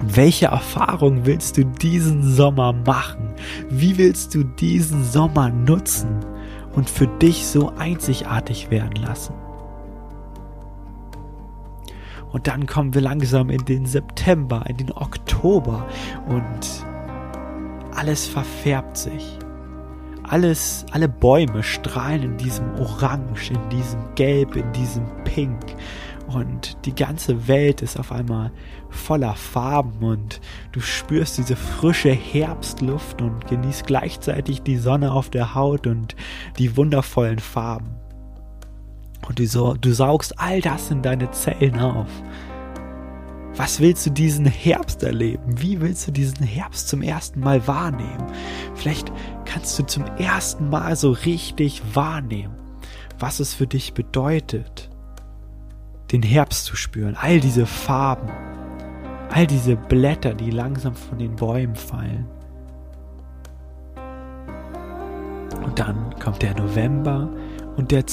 Welche 0.00 0.46
Erfahrung 0.46 1.26
willst 1.26 1.56
du 1.56 1.64
diesen 1.64 2.22
Sommer 2.22 2.72
machen? 2.72 3.34
Wie 3.68 3.98
willst 3.98 4.34
du 4.34 4.44
diesen 4.44 5.04
Sommer 5.04 5.50
nutzen 5.50 6.24
und 6.74 6.88
für 6.88 7.06
dich 7.06 7.46
so 7.46 7.72
einzigartig 7.76 8.70
werden 8.70 9.02
lassen? 9.02 9.34
Und 12.30 12.46
dann 12.46 12.66
kommen 12.66 12.94
wir 12.94 13.00
langsam 13.00 13.50
in 13.50 13.64
den 13.64 13.86
September, 13.86 14.64
in 14.68 14.76
den 14.76 14.92
Oktober 14.92 15.86
und 16.28 16.86
alles 17.96 18.26
verfärbt 18.26 18.96
sich. 18.96 19.38
Alles, 20.22 20.84
alle 20.92 21.08
Bäume 21.08 21.62
strahlen 21.62 22.22
in 22.22 22.36
diesem 22.36 22.74
Orange, 22.74 23.50
in 23.50 23.68
diesem 23.70 24.00
Gelb, 24.14 24.56
in 24.56 24.70
diesem 24.72 25.04
Pink. 25.24 25.58
Und 26.28 26.76
die 26.84 26.94
ganze 26.94 27.48
Welt 27.48 27.80
ist 27.80 27.98
auf 27.98 28.12
einmal 28.12 28.52
voller 28.90 29.34
Farben 29.34 30.04
und 30.04 30.40
du 30.72 30.80
spürst 30.80 31.38
diese 31.38 31.56
frische 31.56 32.10
Herbstluft 32.10 33.22
und 33.22 33.46
genießt 33.46 33.86
gleichzeitig 33.86 34.62
die 34.62 34.76
Sonne 34.76 35.12
auf 35.12 35.30
der 35.30 35.54
Haut 35.54 35.86
und 35.86 36.16
die 36.58 36.76
wundervollen 36.76 37.38
Farben. 37.38 37.96
Und 39.26 39.38
du, 39.38 39.74
du 39.74 39.92
saugst 39.92 40.38
all 40.38 40.60
das 40.60 40.90
in 40.90 41.02
deine 41.02 41.30
Zellen 41.30 41.78
auf. 41.78 42.08
Was 43.56 43.80
willst 43.80 44.06
du 44.06 44.10
diesen 44.10 44.46
Herbst 44.46 45.02
erleben? 45.02 45.60
Wie 45.60 45.80
willst 45.80 46.06
du 46.06 46.12
diesen 46.12 46.46
Herbst 46.46 46.88
zum 46.88 47.02
ersten 47.02 47.40
Mal 47.40 47.66
wahrnehmen? 47.66 48.26
Vielleicht 48.74 49.10
kannst 49.46 49.78
du 49.78 49.82
zum 49.84 50.04
ersten 50.16 50.68
Mal 50.70 50.94
so 50.94 51.10
richtig 51.10 51.82
wahrnehmen, 51.92 52.54
was 53.18 53.40
es 53.40 53.54
für 53.54 53.66
dich 53.66 53.94
bedeutet, 53.94 54.87
den 56.12 56.22
Herbst 56.22 56.64
zu 56.64 56.76
spüren. 56.76 57.16
All 57.20 57.40
diese 57.40 57.66
Farben, 57.66 58.30
all 59.30 59.46
diese 59.46 59.76
Blätter, 59.76 60.34
die 60.34 60.50
langsam 60.50 60.94
von 60.94 61.18
den 61.18 61.36
Bäumen 61.36 61.76
fallen. 61.76 62.26
Und 65.62 65.78
dann 65.78 66.14
kommt 66.18 66.42
der 66.42 66.54
November 66.54 67.28
und 67.76 67.92
der, 67.92 68.04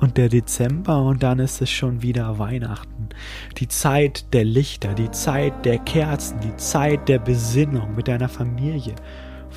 und 0.00 0.16
der 0.16 0.28
Dezember 0.28 1.02
und 1.02 1.22
dann 1.22 1.38
ist 1.38 1.60
es 1.60 1.70
schon 1.70 2.02
wieder 2.02 2.38
Weihnachten. 2.38 3.10
Die 3.58 3.68
Zeit 3.68 4.32
der 4.32 4.44
Lichter, 4.44 4.94
die 4.94 5.10
Zeit 5.10 5.64
der 5.64 5.78
Kerzen, 5.78 6.40
die 6.40 6.56
Zeit 6.56 7.08
der 7.08 7.18
Besinnung 7.18 7.94
mit 7.94 8.08
deiner 8.08 8.28
Familie, 8.28 8.94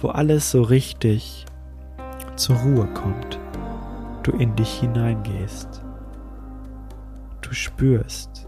wo 0.02 0.10
alles 0.10 0.52
so 0.52 0.62
richtig 0.62 1.46
zur 2.36 2.58
Ruhe 2.58 2.88
kommt. 2.94 3.40
Du 4.24 4.32
in 4.32 4.56
dich 4.56 4.80
hineingehst. 4.80 5.85
Spürst, 7.56 8.48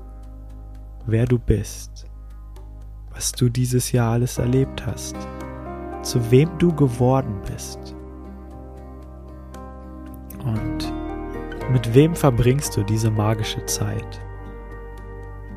wer 1.06 1.26
du 1.26 1.40
bist, 1.40 2.06
was 3.12 3.32
du 3.32 3.50
dieses 3.50 3.92
Jahr 3.92 4.14
alles 4.14 4.38
erlebt 4.38 4.86
hast, 4.86 5.16
zu 6.04 6.32
wem 6.32 6.50
du 6.60 6.74
geworden 6.76 7.42
bist 7.48 7.96
und 10.44 10.94
mit 11.72 11.94
wem 11.94 12.16
verbringst 12.16 12.78
du 12.78 12.84
diese 12.84 13.12
magische 13.12 13.66
Zeit? 13.66 14.22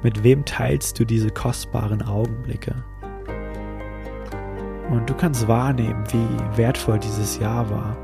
Mit 0.03 0.23
wem 0.23 0.45
teilst 0.45 0.99
du 0.99 1.05
diese 1.05 1.31
kostbaren 1.31 2.03
Augenblicke? 2.03 2.75
Und 4.91 5.09
du 5.09 5.15
kannst 5.15 5.47
wahrnehmen, 5.47 6.03
wie 6.11 6.57
wertvoll 6.57 6.99
dieses 6.99 7.39
Jahr 7.39 7.71
war. 7.71 7.97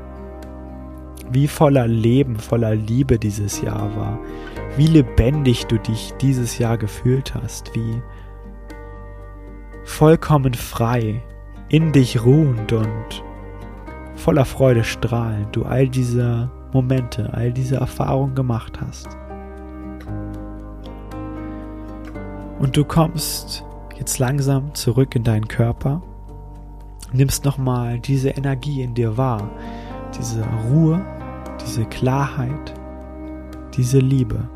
Wie 1.31 1.47
voller 1.47 1.87
Leben, 1.87 2.37
voller 2.37 2.75
Liebe 2.75 3.19
dieses 3.19 3.61
Jahr 3.61 3.95
war. 3.95 4.19
Wie 4.77 4.87
lebendig 4.87 5.65
du 5.65 5.77
dich 5.77 6.13
dieses 6.21 6.57
Jahr 6.57 6.77
gefühlt 6.77 7.35
hast. 7.35 7.75
Wie 7.75 8.01
vollkommen 9.83 10.53
frei, 10.53 11.21
in 11.69 11.91
dich 11.91 12.23
ruhend 12.23 12.71
und 12.71 13.23
voller 14.15 14.45
Freude 14.45 14.83
strahlend 14.83 15.55
du 15.55 15.63
all 15.63 15.87
diese 15.87 16.49
Momente, 16.73 17.33
all 17.33 17.51
diese 17.51 17.77
Erfahrungen 17.77 18.35
gemacht 18.35 18.79
hast. 18.81 19.07
Und 22.59 22.75
du 22.75 22.83
kommst 22.83 23.63
jetzt 23.97 24.19
langsam 24.19 24.73
zurück 24.73 25.15
in 25.15 25.23
deinen 25.23 25.47
Körper, 25.47 26.01
nimmst 27.13 27.45
nochmal 27.45 27.99
diese 27.99 28.29
Energie 28.29 28.81
in 28.81 28.93
dir 28.93 29.17
wahr, 29.17 29.49
diese 30.17 30.43
Ruhe, 30.69 31.05
diese 31.65 31.85
Klarheit, 31.85 32.73
diese 33.75 33.99
Liebe. 33.99 34.49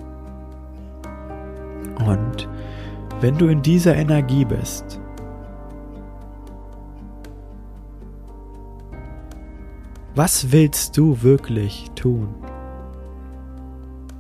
Und 2.06 2.48
wenn 3.20 3.38
du 3.38 3.48
in 3.48 3.62
dieser 3.62 3.96
Energie 3.96 4.46
bist, 4.46 5.02
Was 10.14 10.52
willst 10.52 10.98
du 10.98 11.22
wirklich 11.22 11.90
tun? 11.96 12.36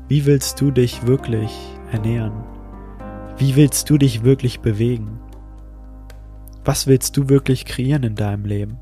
Wie 0.07 0.25
willst 0.25 0.61
du 0.61 0.71
dich 0.71 1.05
wirklich 1.05 1.51
ernähren? 1.91 2.45
Wie 3.37 3.57
willst 3.57 3.89
du 3.89 3.97
dich 3.97 4.23
wirklich 4.23 4.61
bewegen? 4.61 5.19
Was 6.63 6.87
willst 6.87 7.17
du 7.17 7.27
wirklich 7.27 7.65
kreieren 7.65 8.03
in 8.03 8.15
deinem 8.15 8.45
Leben? 8.45 8.77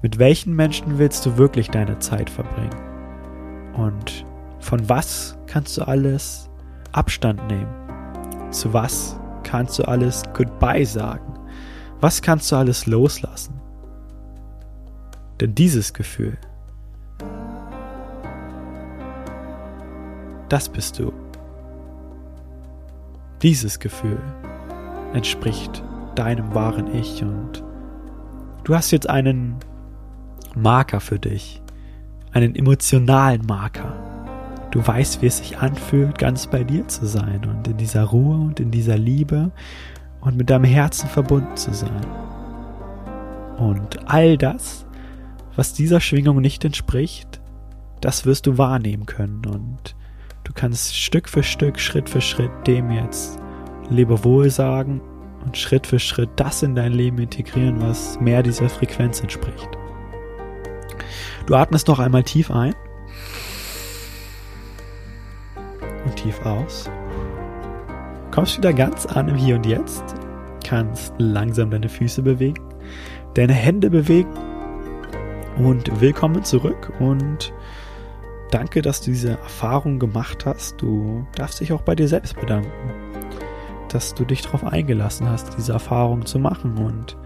Mit 0.00 0.18
welchen 0.18 0.56
Menschen 0.56 0.98
willst 0.98 1.26
du 1.26 1.36
wirklich 1.36 1.68
deine 1.68 1.98
Zeit 1.98 2.30
verbringen? 2.30 2.91
Und 3.74 4.24
von 4.60 4.88
was 4.88 5.36
kannst 5.46 5.76
du 5.76 5.82
alles 5.82 6.48
Abstand 6.92 7.46
nehmen? 7.48 7.72
Zu 8.50 8.72
was 8.72 9.18
kannst 9.42 9.78
du 9.78 9.84
alles 9.84 10.22
Goodbye 10.34 10.84
sagen? 10.84 11.38
Was 12.00 12.20
kannst 12.20 12.50
du 12.52 12.56
alles 12.56 12.86
loslassen? 12.86 13.60
Denn 15.40 15.54
dieses 15.54 15.92
Gefühl, 15.92 16.36
das 20.48 20.68
bist 20.68 20.98
du. 20.98 21.12
Dieses 23.40 23.78
Gefühl 23.78 24.20
entspricht 25.14 25.82
deinem 26.14 26.54
wahren 26.54 26.94
Ich 26.94 27.22
und 27.22 27.64
du 28.64 28.74
hast 28.74 28.90
jetzt 28.90 29.08
einen 29.08 29.56
Marker 30.54 31.00
für 31.00 31.18
dich, 31.18 31.61
einen 32.32 32.54
emotionalen 32.54 33.44
Marker. 33.46 33.94
Du 34.70 34.86
weißt, 34.86 35.20
wie 35.20 35.26
es 35.26 35.38
sich 35.38 35.58
anfühlt, 35.58 36.18
ganz 36.18 36.46
bei 36.46 36.64
dir 36.64 36.88
zu 36.88 37.06
sein 37.06 37.44
und 37.44 37.68
in 37.68 37.76
dieser 37.76 38.04
Ruhe 38.04 38.36
und 38.36 38.60
in 38.60 38.70
dieser 38.70 38.96
Liebe 38.96 39.50
und 40.20 40.36
mit 40.36 40.50
deinem 40.50 40.64
Herzen 40.64 41.08
verbunden 41.08 41.56
zu 41.56 41.74
sein. 41.74 42.06
Und 43.58 44.08
all 44.08 44.38
das 44.38 44.86
was 45.56 45.74
dieser 45.74 46.00
Schwingung 46.00 46.40
nicht 46.40 46.64
entspricht, 46.64 47.40
das 48.00 48.26
wirst 48.26 48.46
du 48.46 48.58
wahrnehmen 48.58 49.06
können 49.06 49.44
und 49.46 49.94
du 50.44 50.52
kannst 50.52 50.96
Stück 50.96 51.28
für 51.28 51.42
Stück, 51.42 51.78
Schritt 51.78 52.08
für 52.08 52.20
Schritt 52.20 52.50
dem 52.66 52.90
jetzt 52.90 53.38
Lebewohl 53.90 54.50
sagen 54.50 55.00
und 55.44 55.56
Schritt 55.56 55.86
für 55.86 55.98
Schritt 55.98 56.30
das 56.36 56.62
in 56.62 56.74
dein 56.74 56.92
Leben 56.92 57.18
integrieren, 57.18 57.80
was 57.80 58.18
mehr 58.20 58.42
dieser 58.42 58.68
Frequenz 58.68 59.20
entspricht. 59.20 59.68
Du 61.46 61.56
atmest 61.56 61.88
noch 61.88 61.98
einmal 61.98 62.22
tief 62.22 62.50
ein 62.50 62.74
und 66.04 66.16
tief 66.16 66.40
aus. 66.46 66.88
Kommst 68.30 68.58
wieder 68.58 68.72
ganz 68.72 69.06
an 69.06 69.28
im 69.28 69.34
Hier 69.34 69.56
und 69.56 69.66
Jetzt, 69.66 70.04
kannst 70.64 71.12
langsam 71.18 71.70
deine 71.70 71.88
Füße 71.88 72.22
bewegen, 72.22 72.62
deine 73.34 73.54
Hände 73.54 73.90
bewegen 73.90 74.32
und 75.58 76.00
willkommen 76.00 76.44
zurück 76.44 76.92
und 77.00 77.52
danke, 78.52 78.80
dass 78.80 79.00
du 79.00 79.10
diese 79.10 79.32
Erfahrung 79.32 79.98
gemacht 79.98 80.46
hast. 80.46 80.80
Du 80.80 81.26
darfst 81.34 81.60
dich 81.60 81.72
auch 81.72 81.82
bei 81.82 81.96
dir 81.96 82.06
selbst 82.06 82.40
bedanken, 82.40 82.70
dass 83.88 84.14
du 84.14 84.24
dich 84.24 84.42
darauf 84.42 84.64
eingelassen 84.64 85.28
hast, 85.28 85.56
diese 85.58 85.72
Erfahrung 85.72 86.24
zu 86.24 86.38
machen. 86.38 86.78
Und 86.78 87.16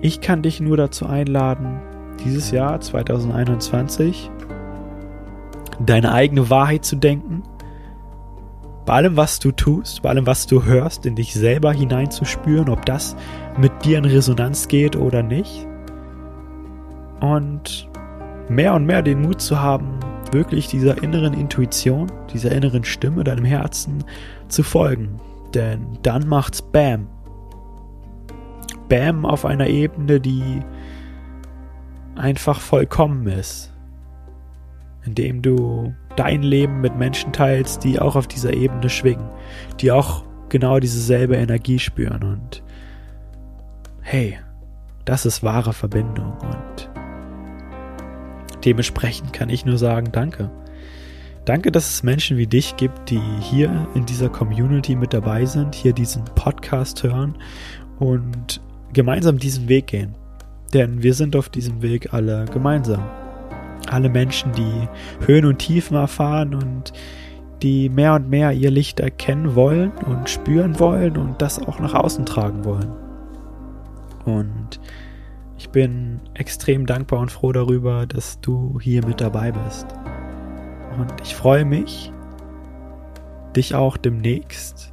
ich 0.00 0.22
kann 0.22 0.42
dich 0.42 0.60
nur 0.60 0.78
dazu 0.78 1.06
einladen, 1.06 1.80
dieses 2.24 2.50
Jahr 2.50 2.80
2021 2.80 4.30
deine 5.84 6.12
eigene 6.12 6.50
Wahrheit 6.50 6.84
zu 6.84 6.96
denken, 6.96 7.42
bei 8.86 8.94
allem, 8.94 9.16
was 9.16 9.38
du 9.38 9.52
tust, 9.52 10.02
bei 10.02 10.10
allem, 10.10 10.26
was 10.26 10.46
du 10.46 10.64
hörst, 10.64 11.06
in 11.06 11.14
dich 11.14 11.32
selber 11.34 11.72
hineinzuspüren, 11.72 12.68
ob 12.68 12.84
das 12.86 13.16
mit 13.58 13.84
dir 13.84 13.98
in 13.98 14.04
Resonanz 14.04 14.68
geht 14.68 14.96
oder 14.96 15.22
nicht 15.22 15.66
und 17.20 17.88
mehr 18.48 18.74
und 18.74 18.86
mehr 18.86 19.02
den 19.02 19.22
Mut 19.22 19.40
zu 19.40 19.60
haben, 19.60 20.00
wirklich 20.32 20.66
dieser 20.68 21.02
inneren 21.02 21.34
Intuition, 21.34 22.10
dieser 22.32 22.52
inneren 22.52 22.84
Stimme 22.84 23.24
deinem 23.24 23.44
Herzen 23.44 24.04
zu 24.48 24.62
folgen. 24.62 25.20
Denn 25.54 25.98
dann 26.02 26.26
macht's 26.28 26.62
Bam 26.62 27.06
Bam 28.90 29.24
auf 29.24 29.46
einer 29.46 29.68
Ebene, 29.68 30.20
die 30.20 30.60
einfach 32.16 32.60
vollkommen 32.60 33.26
ist. 33.26 33.72
Indem 35.04 35.42
du 35.42 35.94
dein 36.16 36.42
Leben 36.42 36.80
mit 36.80 36.96
Menschen 36.96 37.32
teilst, 37.32 37.84
die 37.84 37.98
auch 37.98 38.16
auf 38.16 38.26
dieser 38.26 38.52
Ebene 38.52 38.90
schwingen, 38.90 39.28
die 39.80 39.92
auch 39.92 40.24
genau 40.48 40.78
dieselbe 40.78 41.36
Energie 41.36 41.78
spüren 41.78 42.22
und 42.22 42.62
hey, 44.02 44.38
das 45.04 45.24
ist 45.24 45.42
wahre 45.42 45.72
Verbindung 45.72 46.36
und 46.38 46.90
dementsprechend 48.64 49.32
kann 49.32 49.48
ich 49.48 49.64
nur 49.64 49.78
sagen, 49.78 50.12
danke. 50.12 50.50
Danke, 51.46 51.72
dass 51.72 51.88
es 51.88 52.02
Menschen 52.02 52.36
wie 52.36 52.46
dich 52.46 52.76
gibt, 52.76 53.10
die 53.10 53.22
hier 53.40 53.88
in 53.94 54.04
dieser 54.04 54.28
Community 54.28 54.94
mit 54.94 55.14
dabei 55.14 55.46
sind, 55.46 55.74
hier 55.74 55.94
diesen 55.94 56.24
Podcast 56.24 57.02
hören 57.02 57.38
und 57.98 58.60
gemeinsam 58.92 59.38
diesen 59.38 59.68
Weg 59.68 59.86
gehen. 59.86 60.14
Denn 60.72 61.02
wir 61.02 61.14
sind 61.14 61.34
auf 61.36 61.48
diesem 61.48 61.82
Weg 61.82 62.12
alle 62.12 62.44
gemeinsam. 62.46 63.02
Alle 63.88 64.08
Menschen, 64.08 64.52
die 64.52 64.88
Höhen 65.26 65.44
und 65.44 65.58
Tiefen 65.58 65.96
erfahren 65.96 66.54
und 66.54 66.92
die 67.62 67.88
mehr 67.88 68.14
und 68.14 68.30
mehr 68.30 68.52
ihr 68.52 68.70
Licht 68.70 69.00
erkennen 69.00 69.54
wollen 69.54 69.92
und 70.06 70.28
spüren 70.28 70.78
wollen 70.78 71.16
und 71.16 71.42
das 71.42 71.58
auch 71.58 71.78
nach 71.80 71.94
außen 71.94 72.24
tragen 72.24 72.64
wollen. 72.64 72.92
Und 74.24 74.80
ich 75.58 75.68
bin 75.70 76.20
extrem 76.34 76.86
dankbar 76.86 77.20
und 77.20 77.30
froh 77.30 77.52
darüber, 77.52 78.06
dass 78.06 78.40
du 78.40 78.78
hier 78.80 79.04
mit 79.04 79.20
dabei 79.20 79.52
bist. 79.52 79.86
Und 80.98 81.12
ich 81.22 81.34
freue 81.34 81.64
mich, 81.64 82.12
dich 83.54 83.74
auch 83.74 83.96
demnächst 83.96 84.89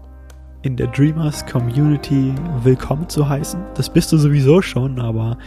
in 0.67 0.75
der 0.75 0.87
Dreamers 0.87 1.45
Community 1.45 2.33
willkommen 2.61 3.07
zu 3.07 3.29
heißen. 3.29 3.57
Das 3.75 3.89
bist 3.89 4.11
du 4.11 4.17
sowieso 4.17 4.61
schon, 4.61 4.99
aber 4.99 5.37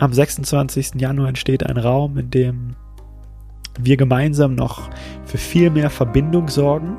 am 0.00 0.12
26. 0.12 0.96
Januar 0.96 1.28
entsteht 1.28 1.64
ein 1.64 1.76
Raum, 1.76 2.18
in 2.18 2.28
dem 2.28 2.74
wir 3.78 3.96
gemeinsam 3.96 4.56
noch 4.56 4.90
für 5.26 5.38
viel 5.38 5.70
mehr 5.70 5.90
Verbindung 5.90 6.48
sorgen. 6.48 6.96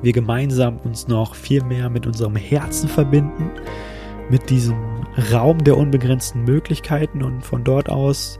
Wir 0.00 0.12
gemeinsam 0.12 0.76
uns 0.78 1.08
noch 1.08 1.34
viel 1.34 1.64
mehr 1.64 1.90
mit 1.90 2.06
unserem 2.06 2.36
Herzen 2.36 2.88
verbinden, 2.88 3.50
mit 4.30 4.48
diesem 4.48 4.76
Raum 5.32 5.64
der 5.64 5.76
unbegrenzten 5.76 6.44
Möglichkeiten 6.44 7.20
und 7.20 7.44
von 7.44 7.64
dort 7.64 7.88
aus 7.88 8.38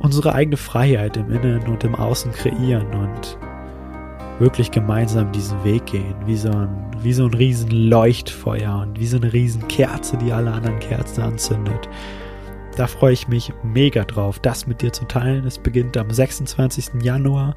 unsere 0.00 0.34
eigene 0.34 0.56
Freiheit 0.56 1.16
im 1.16 1.30
Innen 1.30 1.62
und 1.68 1.84
im 1.84 1.94
Außen 1.94 2.32
kreieren 2.32 2.92
und 2.92 3.38
wirklich 4.38 4.70
gemeinsam 4.70 5.32
diesen 5.32 5.62
Weg 5.64 5.86
gehen, 5.86 6.14
wie 6.26 6.36
so 6.36 6.50
ein, 6.50 6.68
wie 7.02 7.12
so 7.12 7.24
ein 7.24 7.34
riesen 7.34 7.70
Leuchtfeuer 7.70 8.80
und 8.82 8.98
wie 9.00 9.06
so 9.06 9.16
eine 9.16 9.32
riesen 9.32 9.66
Kerze, 9.68 10.16
die 10.18 10.32
alle 10.32 10.52
anderen 10.52 10.78
Kerzen 10.78 11.22
anzündet. 11.22 11.88
Da 12.76 12.86
freue 12.86 13.14
ich 13.14 13.28
mich 13.28 13.52
mega 13.62 14.04
drauf, 14.04 14.38
das 14.38 14.66
mit 14.66 14.82
dir 14.82 14.92
zu 14.92 15.06
teilen. 15.06 15.46
Es 15.46 15.58
beginnt 15.58 15.96
am 15.96 16.10
26. 16.10 17.02
Januar 17.02 17.56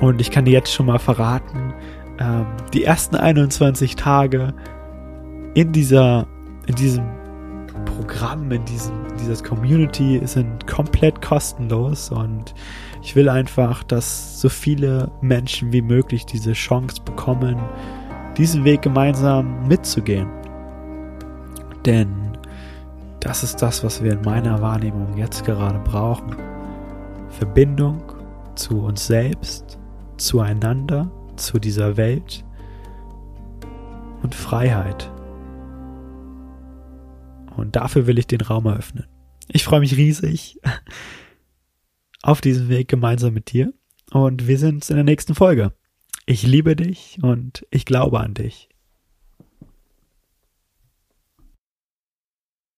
und 0.00 0.20
ich 0.20 0.30
kann 0.30 0.44
dir 0.44 0.52
jetzt 0.52 0.72
schon 0.72 0.86
mal 0.86 0.98
verraten, 0.98 1.72
ähm, 2.18 2.46
die 2.72 2.84
ersten 2.84 3.14
21 3.16 3.94
Tage 3.94 4.52
in 5.54 5.70
dieser, 5.72 6.26
in 6.66 6.74
diesem 6.74 7.04
Programm, 7.84 8.50
in 8.50 8.64
diesem, 8.64 8.94
dieses 9.20 9.42
Community 9.42 10.20
sind 10.24 10.66
komplett 10.66 11.22
kostenlos 11.22 12.10
und 12.10 12.54
ich 13.04 13.14
will 13.14 13.28
einfach, 13.28 13.82
dass 13.82 14.40
so 14.40 14.48
viele 14.48 15.12
Menschen 15.20 15.74
wie 15.74 15.82
möglich 15.82 16.24
diese 16.24 16.54
Chance 16.54 17.02
bekommen, 17.04 17.56
diesen 18.38 18.64
Weg 18.64 18.80
gemeinsam 18.80 19.68
mitzugehen. 19.68 20.26
Denn 21.84 22.38
das 23.20 23.44
ist 23.44 23.60
das, 23.60 23.84
was 23.84 24.02
wir 24.02 24.12
in 24.12 24.22
meiner 24.22 24.62
Wahrnehmung 24.62 25.18
jetzt 25.18 25.44
gerade 25.44 25.78
brauchen. 25.80 26.34
Verbindung 27.28 28.02
zu 28.54 28.80
uns 28.80 29.06
selbst, 29.06 29.78
zueinander, 30.16 31.10
zu 31.36 31.58
dieser 31.58 31.98
Welt 31.98 32.42
und 34.22 34.34
Freiheit. 34.34 35.10
Und 37.54 37.76
dafür 37.76 38.06
will 38.06 38.18
ich 38.18 38.26
den 38.26 38.40
Raum 38.40 38.64
eröffnen. 38.64 39.04
Ich 39.48 39.62
freue 39.62 39.80
mich 39.80 39.94
riesig 39.94 40.58
auf 42.24 42.40
diesem 42.40 42.70
Weg 42.70 42.88
gemeinsam 42.88 43.34
mit 43.34 43.52
dir. 43.52 43.72
Und 44.10 44.48
wir 44.48 44.58
sehen 44.58 44.76
uns 44.76 44.88
in 44.88 44.96
der 44.96 45.04
nächsten 45.04 45.34
Folge. 45.34 45.72
Ich 46.24 46.42
liebe 46.42 46.74
dich 46.74 47.18
und 47.20 47.66
ich 47.70 47.84
glaube 47.84 48.20
an 48.20 48.32
dich. 48.32 48.70